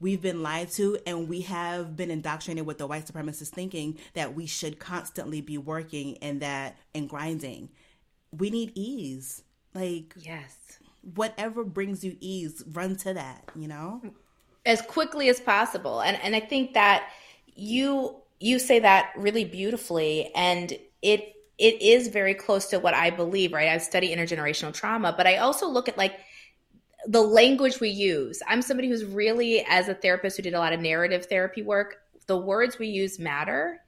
[0.00, 4.34] we've been lied to and we have been indoctrinated with the white supremacist thinking that
[4.34, 7.68] we should constantly be working and that and grinding.
[8.32, 9.42] We need ease.
[9.74, 10.56] Like, yes.
[11.14, 14.00] Whatever brings you ease, run to that, you know?
[14.64, 16.00] As quickly as possible.
[16.00, 17.10] And and I think that
[17.54, 23.10] you you say that really beautifully and it it is very close to what I
[23.10, 23.68] believe, right?
[23.68, 26.18] I study intergenerational trauma, but I also look at like
[27.06, 28.42] the language we use.
[28.48, 31.96] I'm somebody who's really as a therapist who did a lot of narrative therapy work,
[32.26, 33.83] the words we use matter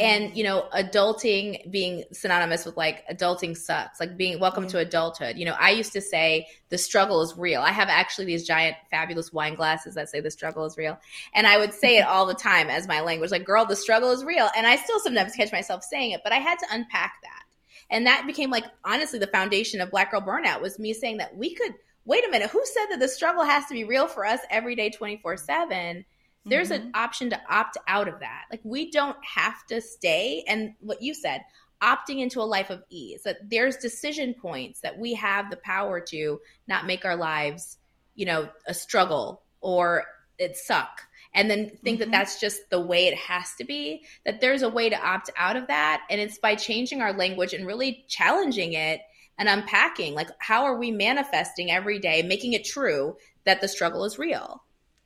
[0.00, 0.36] and mm-hmm.
[0.36, 4.00] you know adulting being synonymous with like adulting sucks.
[4.00, 5.36] Like being welcome to adulthood.
[5.36, 7.60] You know i used to say the struggle is real.
[7.60, 10.98] I have actually these giant fabulous wine glasses that say the struggle is real.
[11.34, 14.10] And i would say it all the time as my language like girl the struggle
[14.10, 14.48] is real.
[14.56, 17.42] And i still sometimes catch myself saying it but i had to unpack that.
[17.90, 21.36] And that became like honestly the foundation of black girl burnout was me saying that
[21.36, 21.74] we could
[22.06, 24.74] wait a minute who said that the struggle has to be real for us every
[24.74, 26.04] day 24 7
[26.46, 26.86] there's mm-hmm.
[26.86, 28.44] an option to opt out of that.
[28.50, 30.44] Like we don't have to stay.
[30.48, 31.42] And what you said,
[31.82, 36.00] opting into a life of ease, that there's decision points that we have the power
[36.00, 37.78] to not make our lives,
[38.14, 40.04] you know, a struggle or
[40.38, 41.02] it suck.
[41.32, 42.10] And then think mm-hmm.
[42.10, 45.30] that that's just the way it has to be, that there's a way to opt
[45.36, 46.02] out of that.
[46.10, 49.00] And it's by changing our language and really challenging it
[49.38, 54.04] and unpacking like, how are we manifesting every day, making it true that the struggle
[54.04, 54.62] is real?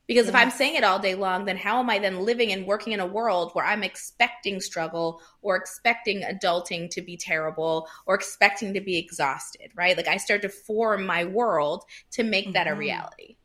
[0.06, 0.34] Because yes.
[0.34, 2.92] if I'm saying it all day long, then how am I then living and working
[2.92, 8.74] in a world where I'm expecting struggle or expecting adulting to be terrible or expecting
[8.74, 9.96] to be exhausted, right?
[9.96, 12.52] Like I start to form my world to make mm-hmm.
[12.52, 12.80] that a mm-hmm.
[12.80, 13.36] reality.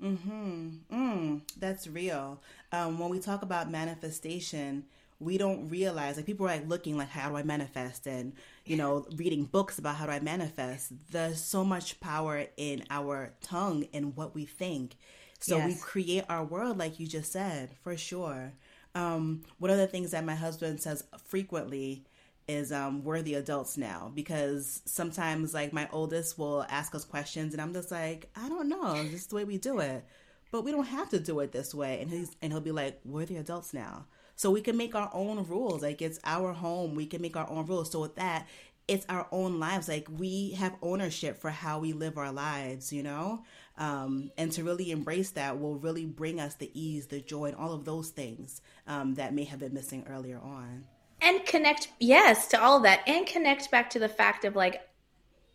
[0.00, 0.68] Hmm.
[0.92, 1.40] Mm.
[1.58, 2.40] That's real.
[2.70, 4.84] Um, when we talk about manifestation,
[5.18, 8.34] we don't realize like people are like looking like how do I manifest and
[8.64, 10.92] you know reading books about how do I manifest.
[11.10, 14.96] There's so much power in our tongue and what we think
[15.38, 15.68] so yes.
[15.68, 18.52] we create our world, like you just said, for sure.
[18.94, 22.04] Um, one of the things that my husband says frequently
[22.48, 27.52] is um, we're the adults now because sometimes like my oldest will ask us questions
[27.52, 30.02] and I'm just like I don't know this is the way we do it
[30.50, 33.00] but we don't have to do it this way and he's and he'll be like
[33.04, 36.94] we're the adults now so we can make our own rules like it's our home
[36.94, 38.48] we can make our own rules so with that
[38.88, 39.86] it's our own lives.
[39.86, 43.44] Like we have ownership for how we live our lives, you know?
[43.78, 47.56] Um, and to really embrace that will really bring us the ease, the joy, and
[47.56, 50.84] all of those things um, that may have been missing earlier on.
[51.20, 54.82] And connect, yes, to all of that, and connect back to the fact of like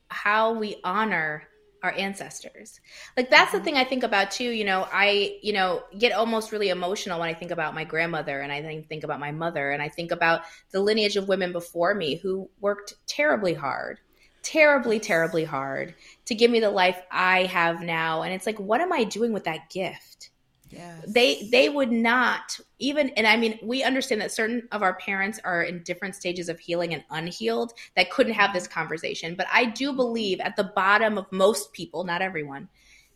[0.08, 1.48] how we honor
[1.84, 2.80] our ancestors.
[3.18, 3.66] Like that's the mm-hmm.
[3.66, 4.50] thing I think about too.
[4.50, 8.40] You know, I you know get almost really emotional when I think about my grandmother
[8.40, 11.52] and I think think about my mother and I think about the lineage of women
[11.52, 14.00] before me who worked terribly hard,
[14.44, 18.22] terribly terribly hard to give me the life I have now.
[18.22, 20.30] And it's like, what am I doing with that gift?
[20.70, 21.06] Yes.
[21.08, 25.40] They they would not even and I mean we understand that certain of our parents
[25.44, 29.66] are in different stages of healing and unhealed that couldn't have this conversation but I
[29.66, 32.70] do believe at the bottom of most people not everyone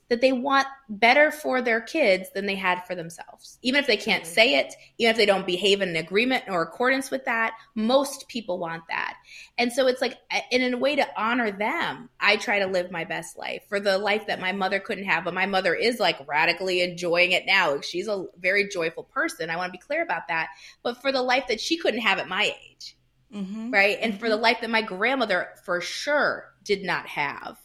[0.10, 3.58] that they want better for their kids than they had for themselves.
[3.62, 7.12] Even if they can't say it, even if they don't behave in agreement or accordance
[7.12, 9.16] with that, most people want that.
[9.58, 10.18] And so it's like,
[10.52, 13.98] in a way to honor them, I try to live my best life for the
[13.98, 15.26] life that my mother couldn't have.
[15.26, 17.82] But my mother is like radically enjoying it now.
[17.82, 19.50] She's a very joyful person.
[19.50, 20.50] I want to be clear about that.
[20.84, 22.96] But for the life that she couldn't have at my age,
[23.34, 23.72] mm-hmm.
[23.72, 23.98] right?
[24.02, 24.22] And mm-hmm.
[24.22, 27.58] for the life that my grandmother for sure did not have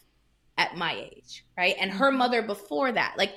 [0.57, 1.75] at my age, right?
[1.79, 3.15] And her mother before that.
[3.17, 3.35] Like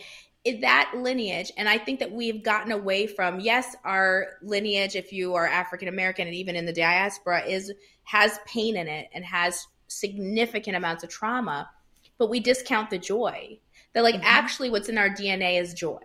[0.60, 5.34] that lineage and i think that we've gotten away from yes our lineage if you
[5.34, 7.72] are african american and even in the diaspora is
[8.04, 11.68] has pain in it and has significant amounts of trauma
[12.18, 13.58] but we discount the joy
[13.92, 14.24] that like mm-hmm.
[14.24, 15.98] actually what's in our dna is joy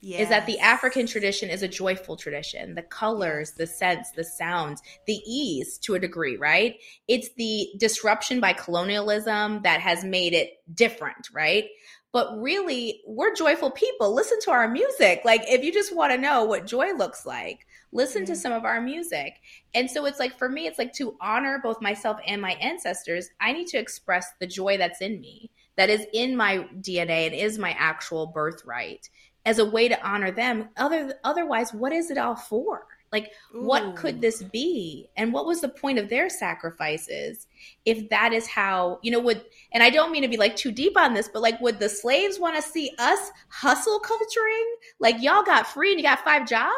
[0.00, 0.22] Yes.
[0.22, 2.74] is that the African tradition is a joyful tradition.
[2.74, 6.76] The colors, the scents, the sounds, the ease to a degree, right?
[7.08, 11.64] It's the disruption by colonialism that has made it different, right?
[12.12, 14.14] But really, we're joyful people.
[14.14, 15.22] Listen to our music.
[15.24, 18.32] Like, if you just want to know what joy looks like, listen mm-hmm.
[18.32, 19.34] to some of our music.
[19.74, 23.28] And so it's like, for me, it's like to honor both myself and my ancestors,
[23.40, 27.34] I need to express the joy that's in me, that is in my DNA and
[27.34, 29.10] is my actual birthright
[29.46, 30.68] as a way to honor them.
[30.76, 32.86] Other otherwise, what is it all for?
[33.12, 33.64] Like, Ooh.
[33.64, 35.08] what could this be?
[35.16, 37.46] And what was the point of their sacrifices
[37.84, 40.72] if that is how, you know, would, and I don't mean to be like too
[40.72, 44.76] deep on this, but like, would the slaves want to see us hustle culturing?
[44.98, 46.74] Like, y'all got free and you got five jobs?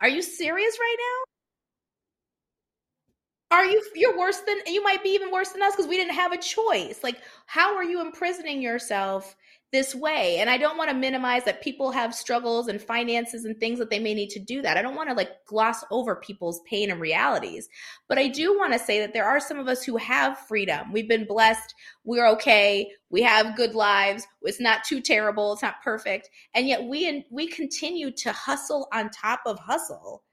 [0.00, 3.56] Are you serious right now?
[3.56, 6.14] Are you, you're worse than, you might be even worse than us because we didn't
[6.14, 7.00] have a choice.
[7.02, 9.36] Like, how are you imprisoning yourself
[9.72, 10.38] this way.
[10.38, 13.88] And I don't want to minimize that people have struggles and finances and things that
[13.88, 14.76] they may need to do that.
[14.76, 17.68] I don't want to like gloss over people's pain and realities.
[18.08, 20.92] But I do want to say that there are some of us who have freedom.
[20.92, 21.74] We've been blessed.
[22.02, 22.90] We're okay.
[23.10, 24.26] We have good lives.
[24.42, 25.52] It's not too terrible.
[25.52, 26.30] It's not perfect.
[26.54, 30.24] And yet we we continue to hustle on top of hustle.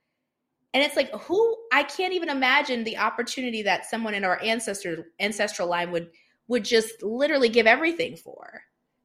[0.74, 5.12] And it's like who I can't even imagine the opportunity that someone in our ancestor
[5.20, 6.10] ancestral line would
[6.48, 8.62] would just literally give everything for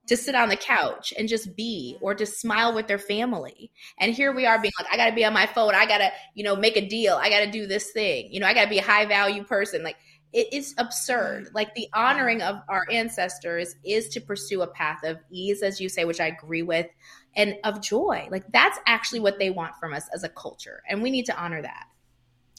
[0.08, 3.72] to sit on the couch and just be or to smile with their family.
[4.00, 5.76] And here we are being like, I got to be on my phone.
[5.76, 7.16] I got to, you know, make a deal.
[7.16, 8.32] I got to do this thing.
[8.32, 9.84] You know, I got to be a high value person.
[9.84, 9.98] Like
[10.34, 11.50] it is absurd.
[11.54, 15.88] Like the honoring of our ancestors is to pursue a path of ease, as you
[15.88, 16.88] say, which I agree with,
[17.36, 18.28] and of joy.
[18.30, 20.82] Like that's actually what they want from us as a culture.
[20.90, 21.86] And we need to honor that.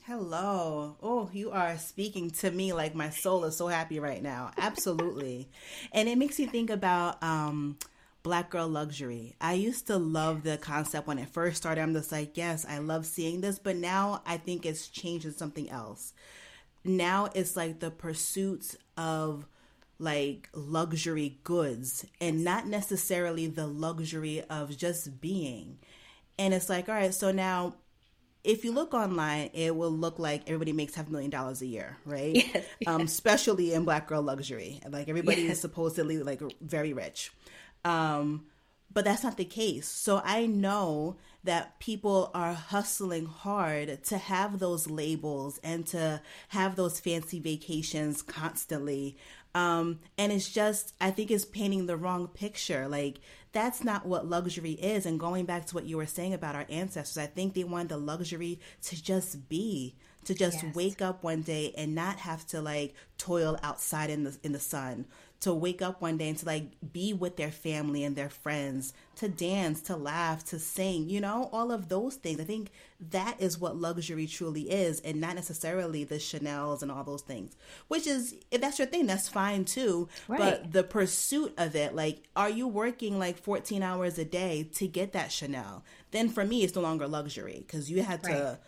[0.06, 0.96] Hello.
[1.02, 4.50] Oh, you are speaking to me like my soul is so happy right now.
[4.58, 5.48] Absolutely.
[5.92, 7.78] and it makes you think about um
[8.22, 9.34] black girl luxury.
[9.40, 11.80] I used to love the concept when it first started.
[11.80, 15.32] I'm just like, yes, I love seeing this, but now I think it's changed to
[15.32, 16.12] something else.
[16.84, 19.46] Now it's like the pursuit of
[19.98, 25.78] like luxury goods and not necessarily the luxury of just being.
[26.38, 27.76] And it's like, all right, so now
[28.44, 31.66] if you look online, it will look like everybody makes half a million dollars a
[31.66, 32.34] year, right?
[32.34, 32.48] Yes,
[32.80, 32.86] yes.
[32.86, 34.80] Um, especially in black girl luxury.
[34.88, 35.52] Like everybody yes.
[35.52, 37.32] is supposedly like very rich.
[37.84, 38.44] Um,
[38.92, 39.88] but that's not the case.
[39.88, 46.76] So I know that people are hustling hard to have those labels and to have
[46.76, 49.16] those fancy vacations constantly.
[49.54, 52.88] Um, and it's just, I think it's painting the wrong picture.
[52.88, 53.20] Like,
[53.52, 55.06] that's not what luxury is.
[55.06, 57.90] And going back to what you were saying about our ancestors, I think they wanted
[57.90, 60.74] the luxury to just be, to just yes.
[60.74, 64.58] wake up one day and not have to like toil outside in the in the
[64.58, 65.06] sun
[65.44, 68.94] to wake up one day and to like be with their family and their friends,
[69.16, 72.40] to dance, to laugh, to sing, you know, all of those things.
[72.40, 72.70] I think
[73.10, 77.56] that is what luxury truly is and not necessarily the Chanel's and all those things.
[77.88, 80.08] Which is if that's your thing, that's fine too.
[80.28, 80.38] Right.
[80.38, 84.88] But the pursuit of it, like are you working like 14 hours a day to
[84.88, 85.84] get that Chanel?
[86.10, 88.34] Then for me it's no longer luxury because you had right.
[88.34, 88.58] to,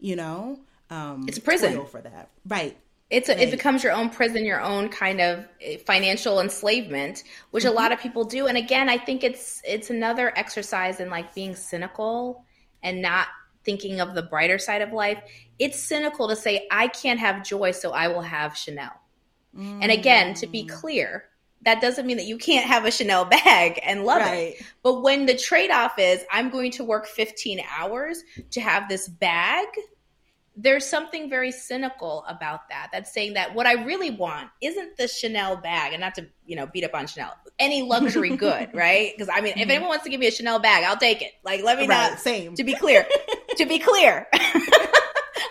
[0.00, 0.58] you know,
[0.90, 2.30] um it's a prison for that.
[2.44, 2.76] Right
[3.14, 7.64] It's a, it becomes your own prison, your own kind of eh, financial enslavement, which
[7.64, 7.72] mm-hmm.
[7.72, 8.46] a lot of people do.
[8.48, 12.44] And again, I think it's it's another exercise in like being cynical
[12.82, 13.28] and not
[13.64, 15.22] thinking of the brighter side of life.
[15.58, 18.92] It's cynical to say I can't have joy, so I will have Chanel.
[19.56, 19.78] Mm.
[19.82, 20.68] And again, to be mm.
[20.68, 21.24] clear,
[21.62, 24.54] that doesn't mean that you can't have a Chanel bag and love right.
[24.58, 24.62] it.
[24.82, 29.08] But when the trade off is I'm going to work 15 hours to have this
[29.08, 29.66] bag,
[30.56, 32.90] there's something very cynical about that.
[32.92, 36.56] That's saying that what I really want isn't the Chanel bag, and not to you
[36.56, 39.12] know beat up on Chanel, any luxury good, right?
[39.16, 39.62] Because I mean, mm-hmm.
[39.62, 41.32] if anyone wants to give me a Chanel bag, I'll take it.
[41.44, 42.20] Like, let me right, not.
[42.20, 42.54] Same.
[42.54, 43.06] To be clear,
[43.56, 44.28] to be clear.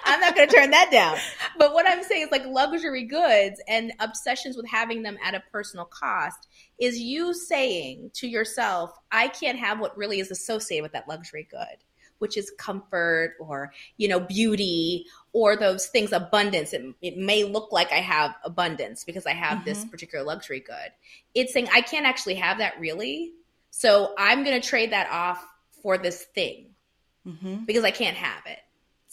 [0.06, 1.18] I'm not going to turn that down.
[1.58, 5.42] But what I'm saying is like luxury goods and obsessions with having them at a
[5.52, 6.48] personal cost
[6.80, 11.48] is you saying to yourself, I can't have what really is associated with that luxury
[11.50, 11.78] good
[12.20, 17.72] which is comfort or you know beauty or those things abundance it, it may look
[17.72, 19.66] like i have abundance because i have mm-hmm.
[19.66, 20.92] this particular luxury good
[21.34, 23.34] it's saying i can't actually have that really
[23.72, 25.46] so i'm going to trade that off
[25.82, 26.68] for this thing
[27.28, 27.64] mm-hmm.
[27.66, 28.60] because i can't have it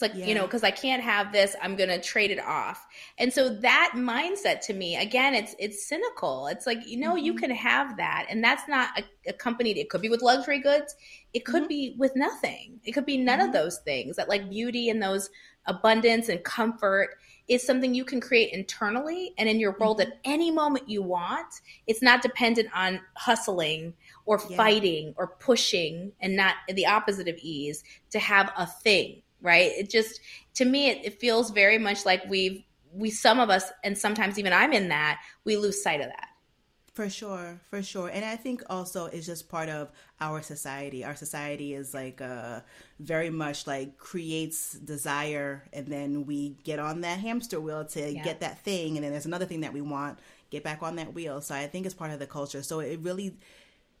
[0.01, 0.27] it's like, yeah.
[0.27, 2.87] you know, because I can't have this, I'm gonna trade it off.
[3.17, 6.47] And so that mindset to me, again, it's it's cynical.
[6.47, 7.25] It's like, you know, mm-hmm.
[7.25, 8.25] you can have that.
[8.29, 8.89] And that's not
[9.27, 10.95] accompanied, it could be with luxury goods,
[11.33, 11.67] it could mm-hmm.
[11.67, 12.79] be with nothing.
[12.83, 13.49] It could be none mm-hmm.
[13.49, 14.15] of those things.
[14.15, 15.29] That like beauty and those
[15.67, 17.09] abundance and comfort
[17.47, 20.11] is something you can create internally and in your world mm-hmm.
[20.11, 21.61] at any moment you want.
[21.85, 23.93] It's not dependent on hustling
[24.25, 24.57] or yeah.
[24.57, 29.71] fighting or pushing and not the opposite of ease to have a thing right?
[29.77, 30.19] It just
[30.55, 32.63] to me it, it feels very much like we've
[32.93, 36.27] we some of us and sometimes even I'm in that, we lose sight of that.
[36.93, 38.09] For sure, for sure.
[38.09, 39.89] And I think also it's just part of
[40.19, 41.05] our society.
[41.05, 42.61] Our society is like uh
[42.99, 48.23] very much like creates desire and then we get on that hamster wheel to yeah.
[48.23, 50.19] get that thing and then there's another thing that we want,
[50.49, 51.39] get back on that wheel.
[51.39, 52.61] So I think it's part of the culture.
[52.61, 53.37] So it really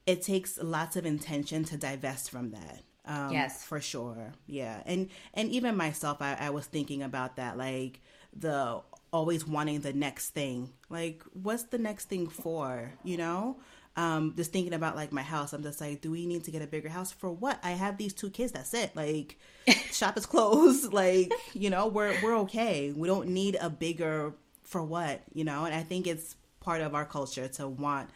[0.05, 2.81] it takes lots of intention to divest from that.
[3.05, 4.33] Um, yes, for sure.
[4.47, 8.01] Yeah, and and even myself, I, I was thinking about that, like
[8.35, 8.81] the
[9.11, 10.71] always wanting the next thing.
[10.89, 12.93] Like, what's the next thing for?
[13.03, 13.57] You know,
[13.95, 15.53] um, just thinking about like my house.
[15.53, 17.59] I'm just like, do we need to get a bigger house for what?
[17.63, 18.51] I have these two kids.
[18.51, 18.95] That's it.
[18.95, 19.37] Like,
[19.91, 20.93] shop is closed.
[21.01, 22.93] Like, you know, we're we're okay.
[22.95, 24.33] We don't need a bigger
[24.63, 25.21] for what?
[25.33, 28.09] You know, and I think it's part of our culture to want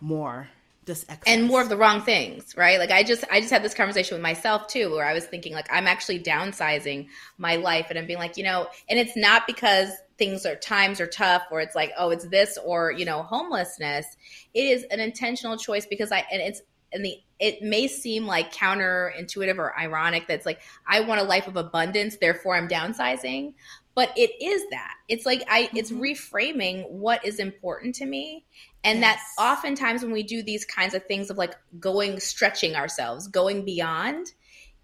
[0.00, 0.48] more
[0.86, 1.22] this excess.
[1.26, 4.14] and more of the wrong things right like i just i just had this conversation
[4.14, 7.06] with myself too where i was thinking like i'm actually downsizing
[7.38, 11.00] my life and i'm being like you know and it's not because things are times
[11.00, 14.16] are tough or it's like oh it's this or you know homelessness
[14.52, 16.62] it is an intentional choice because i and it's
[16.92, 21.46] and the it may seem like counterintuitive or ironic that's like i want a life
[21.48, 23.54] of abundance therefore i'm downsizing
[23.94, 25.76] but it is that it's like i mm-hmm.
[25.76, 28.44] it's reframing what is important to me
[28.84, 29.18] and yes.
[29.36, 33.64] that oftentimes when we do these kinds of things of like going stretching ourselves going
[33.64, 34.32] beyond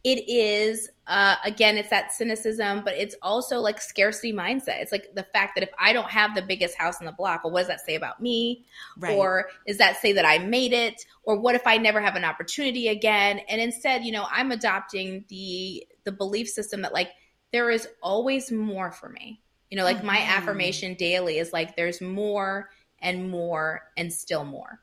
[0.03, 5.15] it is uh, again it's that cynicism but it's also like scarcity mindset it's like
[5.15, 7.61] the fact that if i don't have the biggest house in the block well what
[7.61, 8.65] does that say about me
[8.97, 9.17] right.
[9.17, 12.25] or is that say that i made it or what if i never have an
[12.25, 17.11] opportunity again and instead you know i'm adopting the the belief system that like
[17.53, 20.07] there is always more for me you know like mm-hmm.
[20.07, 22.71] my affirmation daily is like there's more
[23.03, 24.81] and more and still more.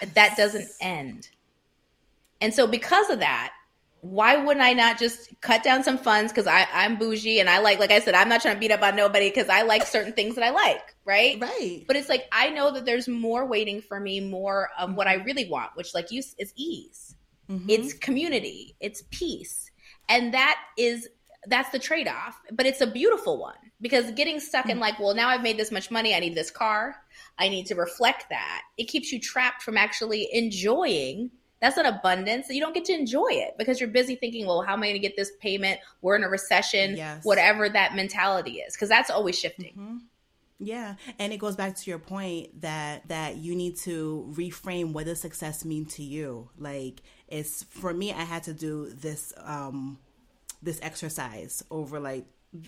[0.00, 0.10] Yes.
[0.14, 1.28] That doesn't end.
[2.40, 3.52] And so because of that,
[4.02, 6.32] why wouldn't I not just cut down some funds?
[6.32, 8.82] Because I'm bougie and I like, like I said, I'm not trying to beat up
[8.82, 11.40] on nobody because I like certain things that I like, right?
[11.40, 11.84] Right.
[11.86, 15.14] But it's like I know that there's more waiting for me, more of what I
[15.14, 17.16] really want, which, like you, is ease.
[17.50, 17.70] Mm-hmm.
[17.70, 18.76] It's community.
[18.80, 19.70] It's peace,
[20.08, 21.08] and that is
[21.46, 22.40] that's the trade off.
[22.52, 24.80] But it's a beautiful one because getting stuck in mm-hmm.
[24.80, 26.96] like, well, now I've made this much money, I need this car.
[27.38, 28.62] I need to reflect that.
[28.78, 31.30] It keeps you trapped from actually enjoying.
[31.60, 32.48] That's an abundance.
[32.50, 34.94] You don't get to enjoy it because you're busy thinking, well, how am I going
[34.94, 35.80] to get this payment?
[36.02, 37.24] We're in a recession, yes.
[37.24, 39.72] whatever that mentality is, because that's always shifting.
[39.72, 39.96] Mm-hmm.
[40.58, 45.04] Yeah, and it goes back to your point that that you need to reframe what
[45.04, 46.48] does success mean to you.
[46.58, 49.98] Like it's for me, I had to do this um
[50.62, 52.26] this exercise over like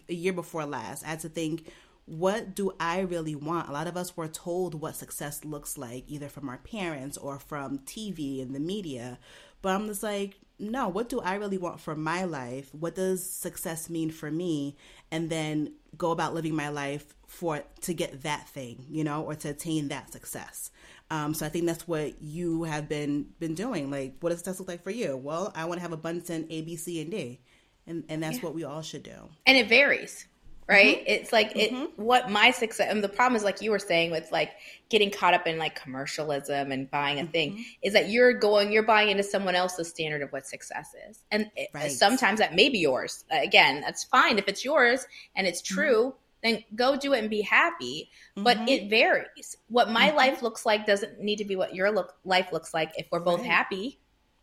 [0.08, 1.04] a year before last.
[1.04, 1.70] I had to think
[2.08, 3.68] what do I really want?
[3.68, 7.38] A lot of us were told what success looks like, either from our parents or
[7.38, 9.18] from TV and the media.
[9.60, 12.74] But I'm just like, no, what do I really want for my life?
[12.74, 14.76] What does success mean for me?
[15.10, 19.34] And then go about living my life for to get that thing, you know, or
[19.34, 20.70] to attain that success.
[21.10, 23.90] Um, so I think that's what you have been been doing.
[23.90, 25.16] Like, what does success look like for you?
[25.16, 27.40] Well, I want to have abundance in A, B, C, and D,
[27.88, 28.42] and and that's yeah.
[28.42, 29.28] what we all should do.
[29.46, 30.26] And it varies
[30.68, 30.98] right?
[30.98, 31.04] Mm-hmm.
[31.06, 32.02] It's like it mm-hmm.
[32.02, 34.52] what my success and the problem is like you were saying with like
[34.90, 37.32] getting caught up in like commercialism and buying a mm-hmm.
[37.32, 41.24] thing is that you're going you're buying into someone else's standard of what success is.
[41.30, 41.90] And right.
[41.90, 43.24] sometimes that may be yours.
[43.30, 45.74] Again, that's fine if it's yours and it's mm-hmm.
[45.74, 46.14] true.
[46.40, 48.10] Then go do it and be happy.
[48.36, 48.68] But mm-hmm.
[48.68, 49.56] it varies.
[49.68, 50.16] What my mm-hmm.
[50.16, 53.18] life looks like doesn't need to be what your look, life looks like if we're
[53.18, 53.50] both right.
[53.50, 53.98] happy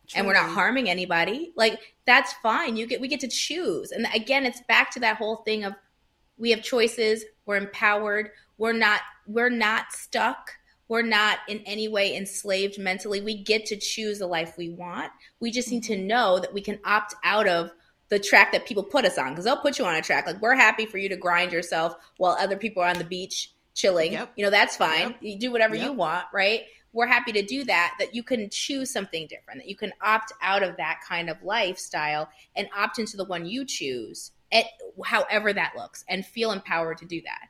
[0.08, 0.18] Truly.
[0.18, 1.52] and we're not harming anybody.
[1.56, 2.76] Like that's fine.
[2.76, 3.90] You get we get to choose.
[3.90, 5.74] And again, it's back to that whole thing of
[6.38, 10.52] we have choices we're empowered we're not we're not stuck
[10.88, 15.10] we're not in any way enslaved mentally we get to choose the life we want
[15.40, 16.06] we just need to mm-hmm.
[16.06, 17.70] know that we can opt out of
[18.08, 20.40] the track that people put us on because they'll put you on a track like
[20.40, 24.12] we're happy for you to grind yourself while other people are on the beach chilling
[24.12, 24.32] yep.
[24.36, 25.16] you know that's fine yep.
[25.20, 25.84] you do whatever yep.
[25.84, 26.62] you want right
[26.96, 30.32] we're happy to do that that you can choose something different that you can opt
[30.40, 34.64] out of that kind of lifestyle and opt into the one you choose at
[35.04, 37.48] however that looks and feel empowered to do that.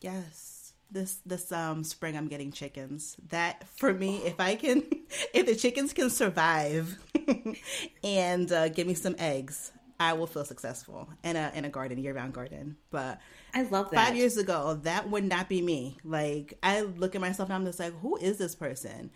[0.00, 0.74] Yes.
[0.90, 3.16] This this um spring I'm getting chickens.
[3.28, 4.82] That for me if I can
[5.32, 6.98] if the chickens can survive
[8.04, 9.70] and uh, give me some eggs,
[10.00, 12.76] I will feel successful in a in a garden, year round garden.
[12.90, 13.20] But
[13.54, 14.06] I love that.
[14.06, 15.98] Five years ago, that would not be me.
[16.04, 19.10] Like I look at myself and I'm just like, who is this person?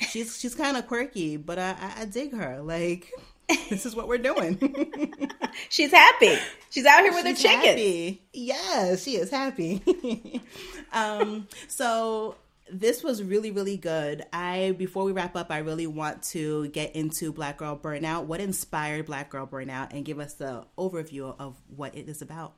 [0.00, 2.60] She's she's kind of quirky, but I, I, I dig her.
[2.62, 3.12] Like
[3.68, 4.58] this is what we're doing.
[5.68, 6.38] She's happy.
[6.70, 7.66] She's out here with She's her chickens.
[7.66, 8.22] Happy.
[8.32, 10.40] Yes, she is happy.
[10.92, 12.36] um, so
[12.70, 14.24] this was really really good.
[14.32, 18.24] I before we wrap up, I really want to get into Black Girl Burnout.
[18.24, 22.54] What inspired Black Girl Burnout, and give us the overview of what it is about.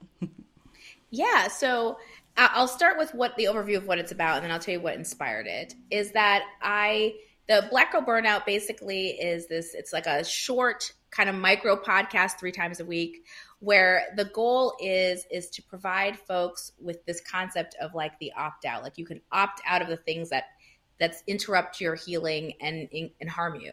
[1.14, 1.98] Yeah, so
[2.36, 4.80] I'll start with what the overview of what it's about, and then I'll tell you
[4.80, 5.74] what inspired it.
[5.90, 7.14] Is that I
[7.46, 12.38] the Black Girl Burnout basically is this it's like a short kind of micro podcast
[12.40, 13.24] three times a week
[13.60, 18.64] where the goal is is to provide folks with this concept of like the opt
[18.64, 20.44] out like you can opt out of the things that
[20.98, 23.72] that's interrupt your healing and and harm you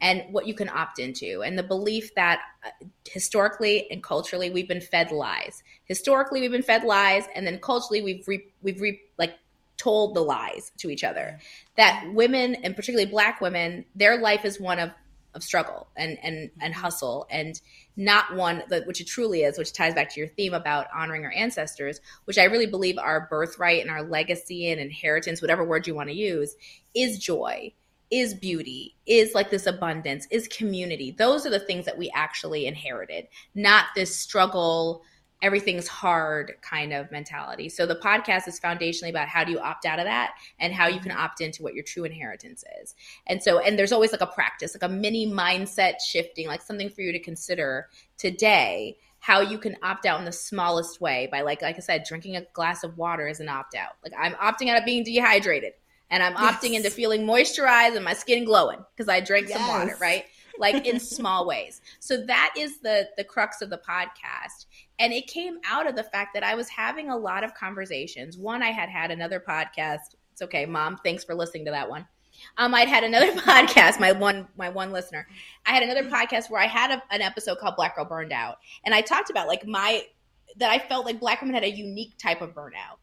[0.00, 1.42] and what you can opt into.
[1.42, 2.70] And the belief that uh,
[3.04, 5.62] historically and culturally we've been fed lies.
[5.84, 9.34] Historically we've been fed lies and then culturally we've re, we've re, like
[9.76, 11.38] told the lies to each other.
[11.76, 14.90] That women and particularly black women their life is one of
[15.34, 17.60] of struggle and and and hustle and
[17.96, 21.24] not one that which it truly is which ties back to your theme about honoring
[21.24, 25.86] our ancestors which i really believe our birthright and our legacy and inheritance whatever word
[25.86, 26.56] you want to use
[26.94, 27.70] is joy
[28.10, 32.66] is beauty is like this abundance is community those are the things that we actually
[32.66, 35.02] inherited not this struggle
[35.42, 37.68] everything's hard kind of mentality.
[37.68, 40.88] So the podcast is foundationally about how do you opt out of that and how
[40.88, 41.20] you can mm-hmm.
[41.20, 42.94] opt into what your true inheritance is.
[43.26, 46.90] And so and there's always like a practice, like a mini mindset shifting, like something
[46.90, 51.42] for you to consider today how you can opt out in the smallest way by
[51.42, 53.92] like like I said drinking a glass of water is an opt out.
[54.02, 55.74] Like I'm opting out of being dehydrated
[56.10, 56.54] and I'm yes.
[56.54, 59.58] opting into feeling moisturized and my skin glowing because I drank yes.
[59.58, 60.24] some water, right?
[60.58, 61.80] like in small ways.
[62.00, 64.66] So that is the the crux of the podcast.
[64.98, 68.36] And it came out of the fact that I was having a lot of conversations.
[68.36, 70.14] One, I had had another podcast.
[70.32, 70.98] It's okay, mom.
[71.04, 72.06] Thanks for listening to that one.
[72.56, 73.98] Um, I'd had another podcast.
[73.98, 75.26] My one, my one listener.
[75.66, 78.58] I had another podcast where I had a, an episode called "Black Girl Burned Out,"
[78.84, 80.04] and I talked about like my
[80.56, 82.98] that I felt like Black women had a unique type of burnout.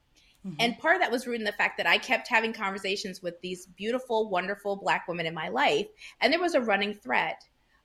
[0.45, 0.55] Mm-hmm.
[0.59, 3.41] And part of that was rooted in the fact that I kept having conversations with
[3.41, 5.87] these beautiful, wonderful Black women in my life,
[6.21, 7.35] and there was a running thread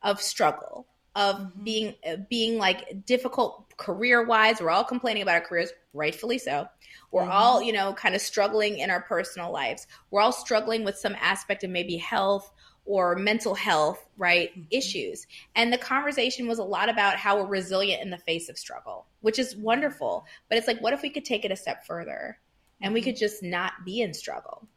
[0.02, 0.86] of struggle
[1.16, 1.64] of mm-hmm.
[1.64, 6.66] being uh, being like difficult career wise we're all complaining about our careers rightfully so
[7.10, 7.32] we're mm-hmm.
[7.32, 11.16] all you know kind of struggling in our personal lives we're all struggling with some
[11.20, 12.52] aspect of maybe health
[12.84, 14.62] or mental health right mm-hmm.
[14.70, 18.56] issues and the conversation was a lot about how we're resilient in the face of
[18.56, 21.84] struggle which is wonderful but it's like what if we could take it a step
[21.84, 22.38] further
[22.80, 24.68] and we could just not be in struggle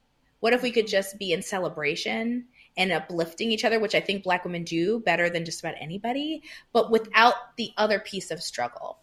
[0.43, 2.43] what if we could just be in celebration
[2.75, 6.43] and uplifting each other, which I think Black women do better than just about anybody,
[6.73, 8.99] but without the other piece of struggle.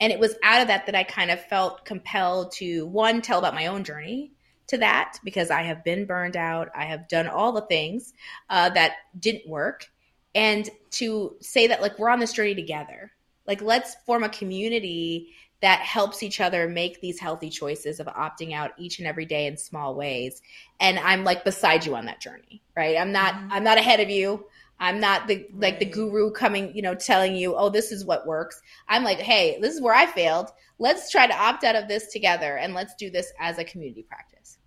[0.00, 3.40] And it was out of that that I kind of felt compelled to one, tell
[3.40, 4.30] about my own journey
[4.68, 6.68] to that because I have been burned out.
[6.72, 8.14] I have done all the things
[8.48, 9.90] uh, that didn't work.
[10.36, 13.10] And to say that, like, we're on this journey together.
[13.44, 18.52] Like, let's form a community that helps each other make these healthy choices of opting
[18.52, 20.42] out each and every day in small ways.
[20.80, 22.96] And i'm like beside you on that journey right?
[22.96, 23.52] I'm not mm-hmm.
[23.52, 24.46] i'm not ahead of you.
[24.78, 25.78] I'm not the like right.
[25.80, 28.60] the guru coming you know telling you oh this is what works.
[28.88, 30.50] I'm like hey this is where i failed.
[30.78, 34.02] Let's try to opt out of this together and let's do this as a community
[34.02, 34.58] practice.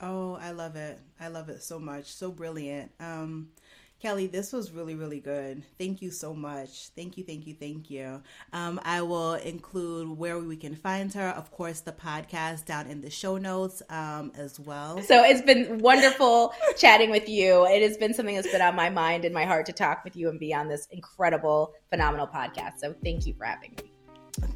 [0.00, 0.98] Oh i love it.
[1.20, 2.12] I love it so much.
[2.12, 2.90] So brilliant.
[2.98, 3.50] Um
[4.00, 5.62] Kelley, this was really, really good.
[5.78, 6.90] Thank you so much.
[6.94, 8.22] Thank you, thank you, thank you.
[8.52, 13.00] Um, I will include where we can find her, of course, the podcast down in
[13.00, 15.00] the show notes um, as well.
[15.02, 17.66] So it's been wonderful chatting with you.
[17.66, 20.14] It has been something that's been on my mind and my heart to talk with
[20.14, 22.78] you and be on this incredible, phenomenal podcast.
[22.78, 23.90] So thank you for having me.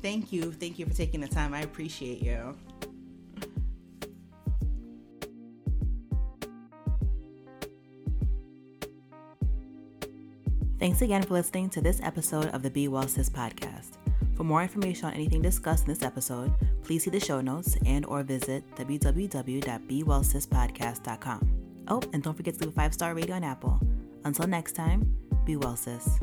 [0.03, 0.53] Thank you.
[0.53, 1.55] Thank you for taking the time.
[1.55, 2.57] I appreciate you.
[10.81, 13.99] Thanks again for listening to this episode of the Be Well Sis podcast.
[14.35, 18.07] For more information on anything discussed in this episode, please see the show notes and
[18.07, 21.51] or visit www.bewellsispodcast.com.
[21.89, 23.79] Oh, and don't forget to leave a five-star rating on Apple.
[24.25, 25.15] Until next time,
[25.45, 26.19] be well, sis.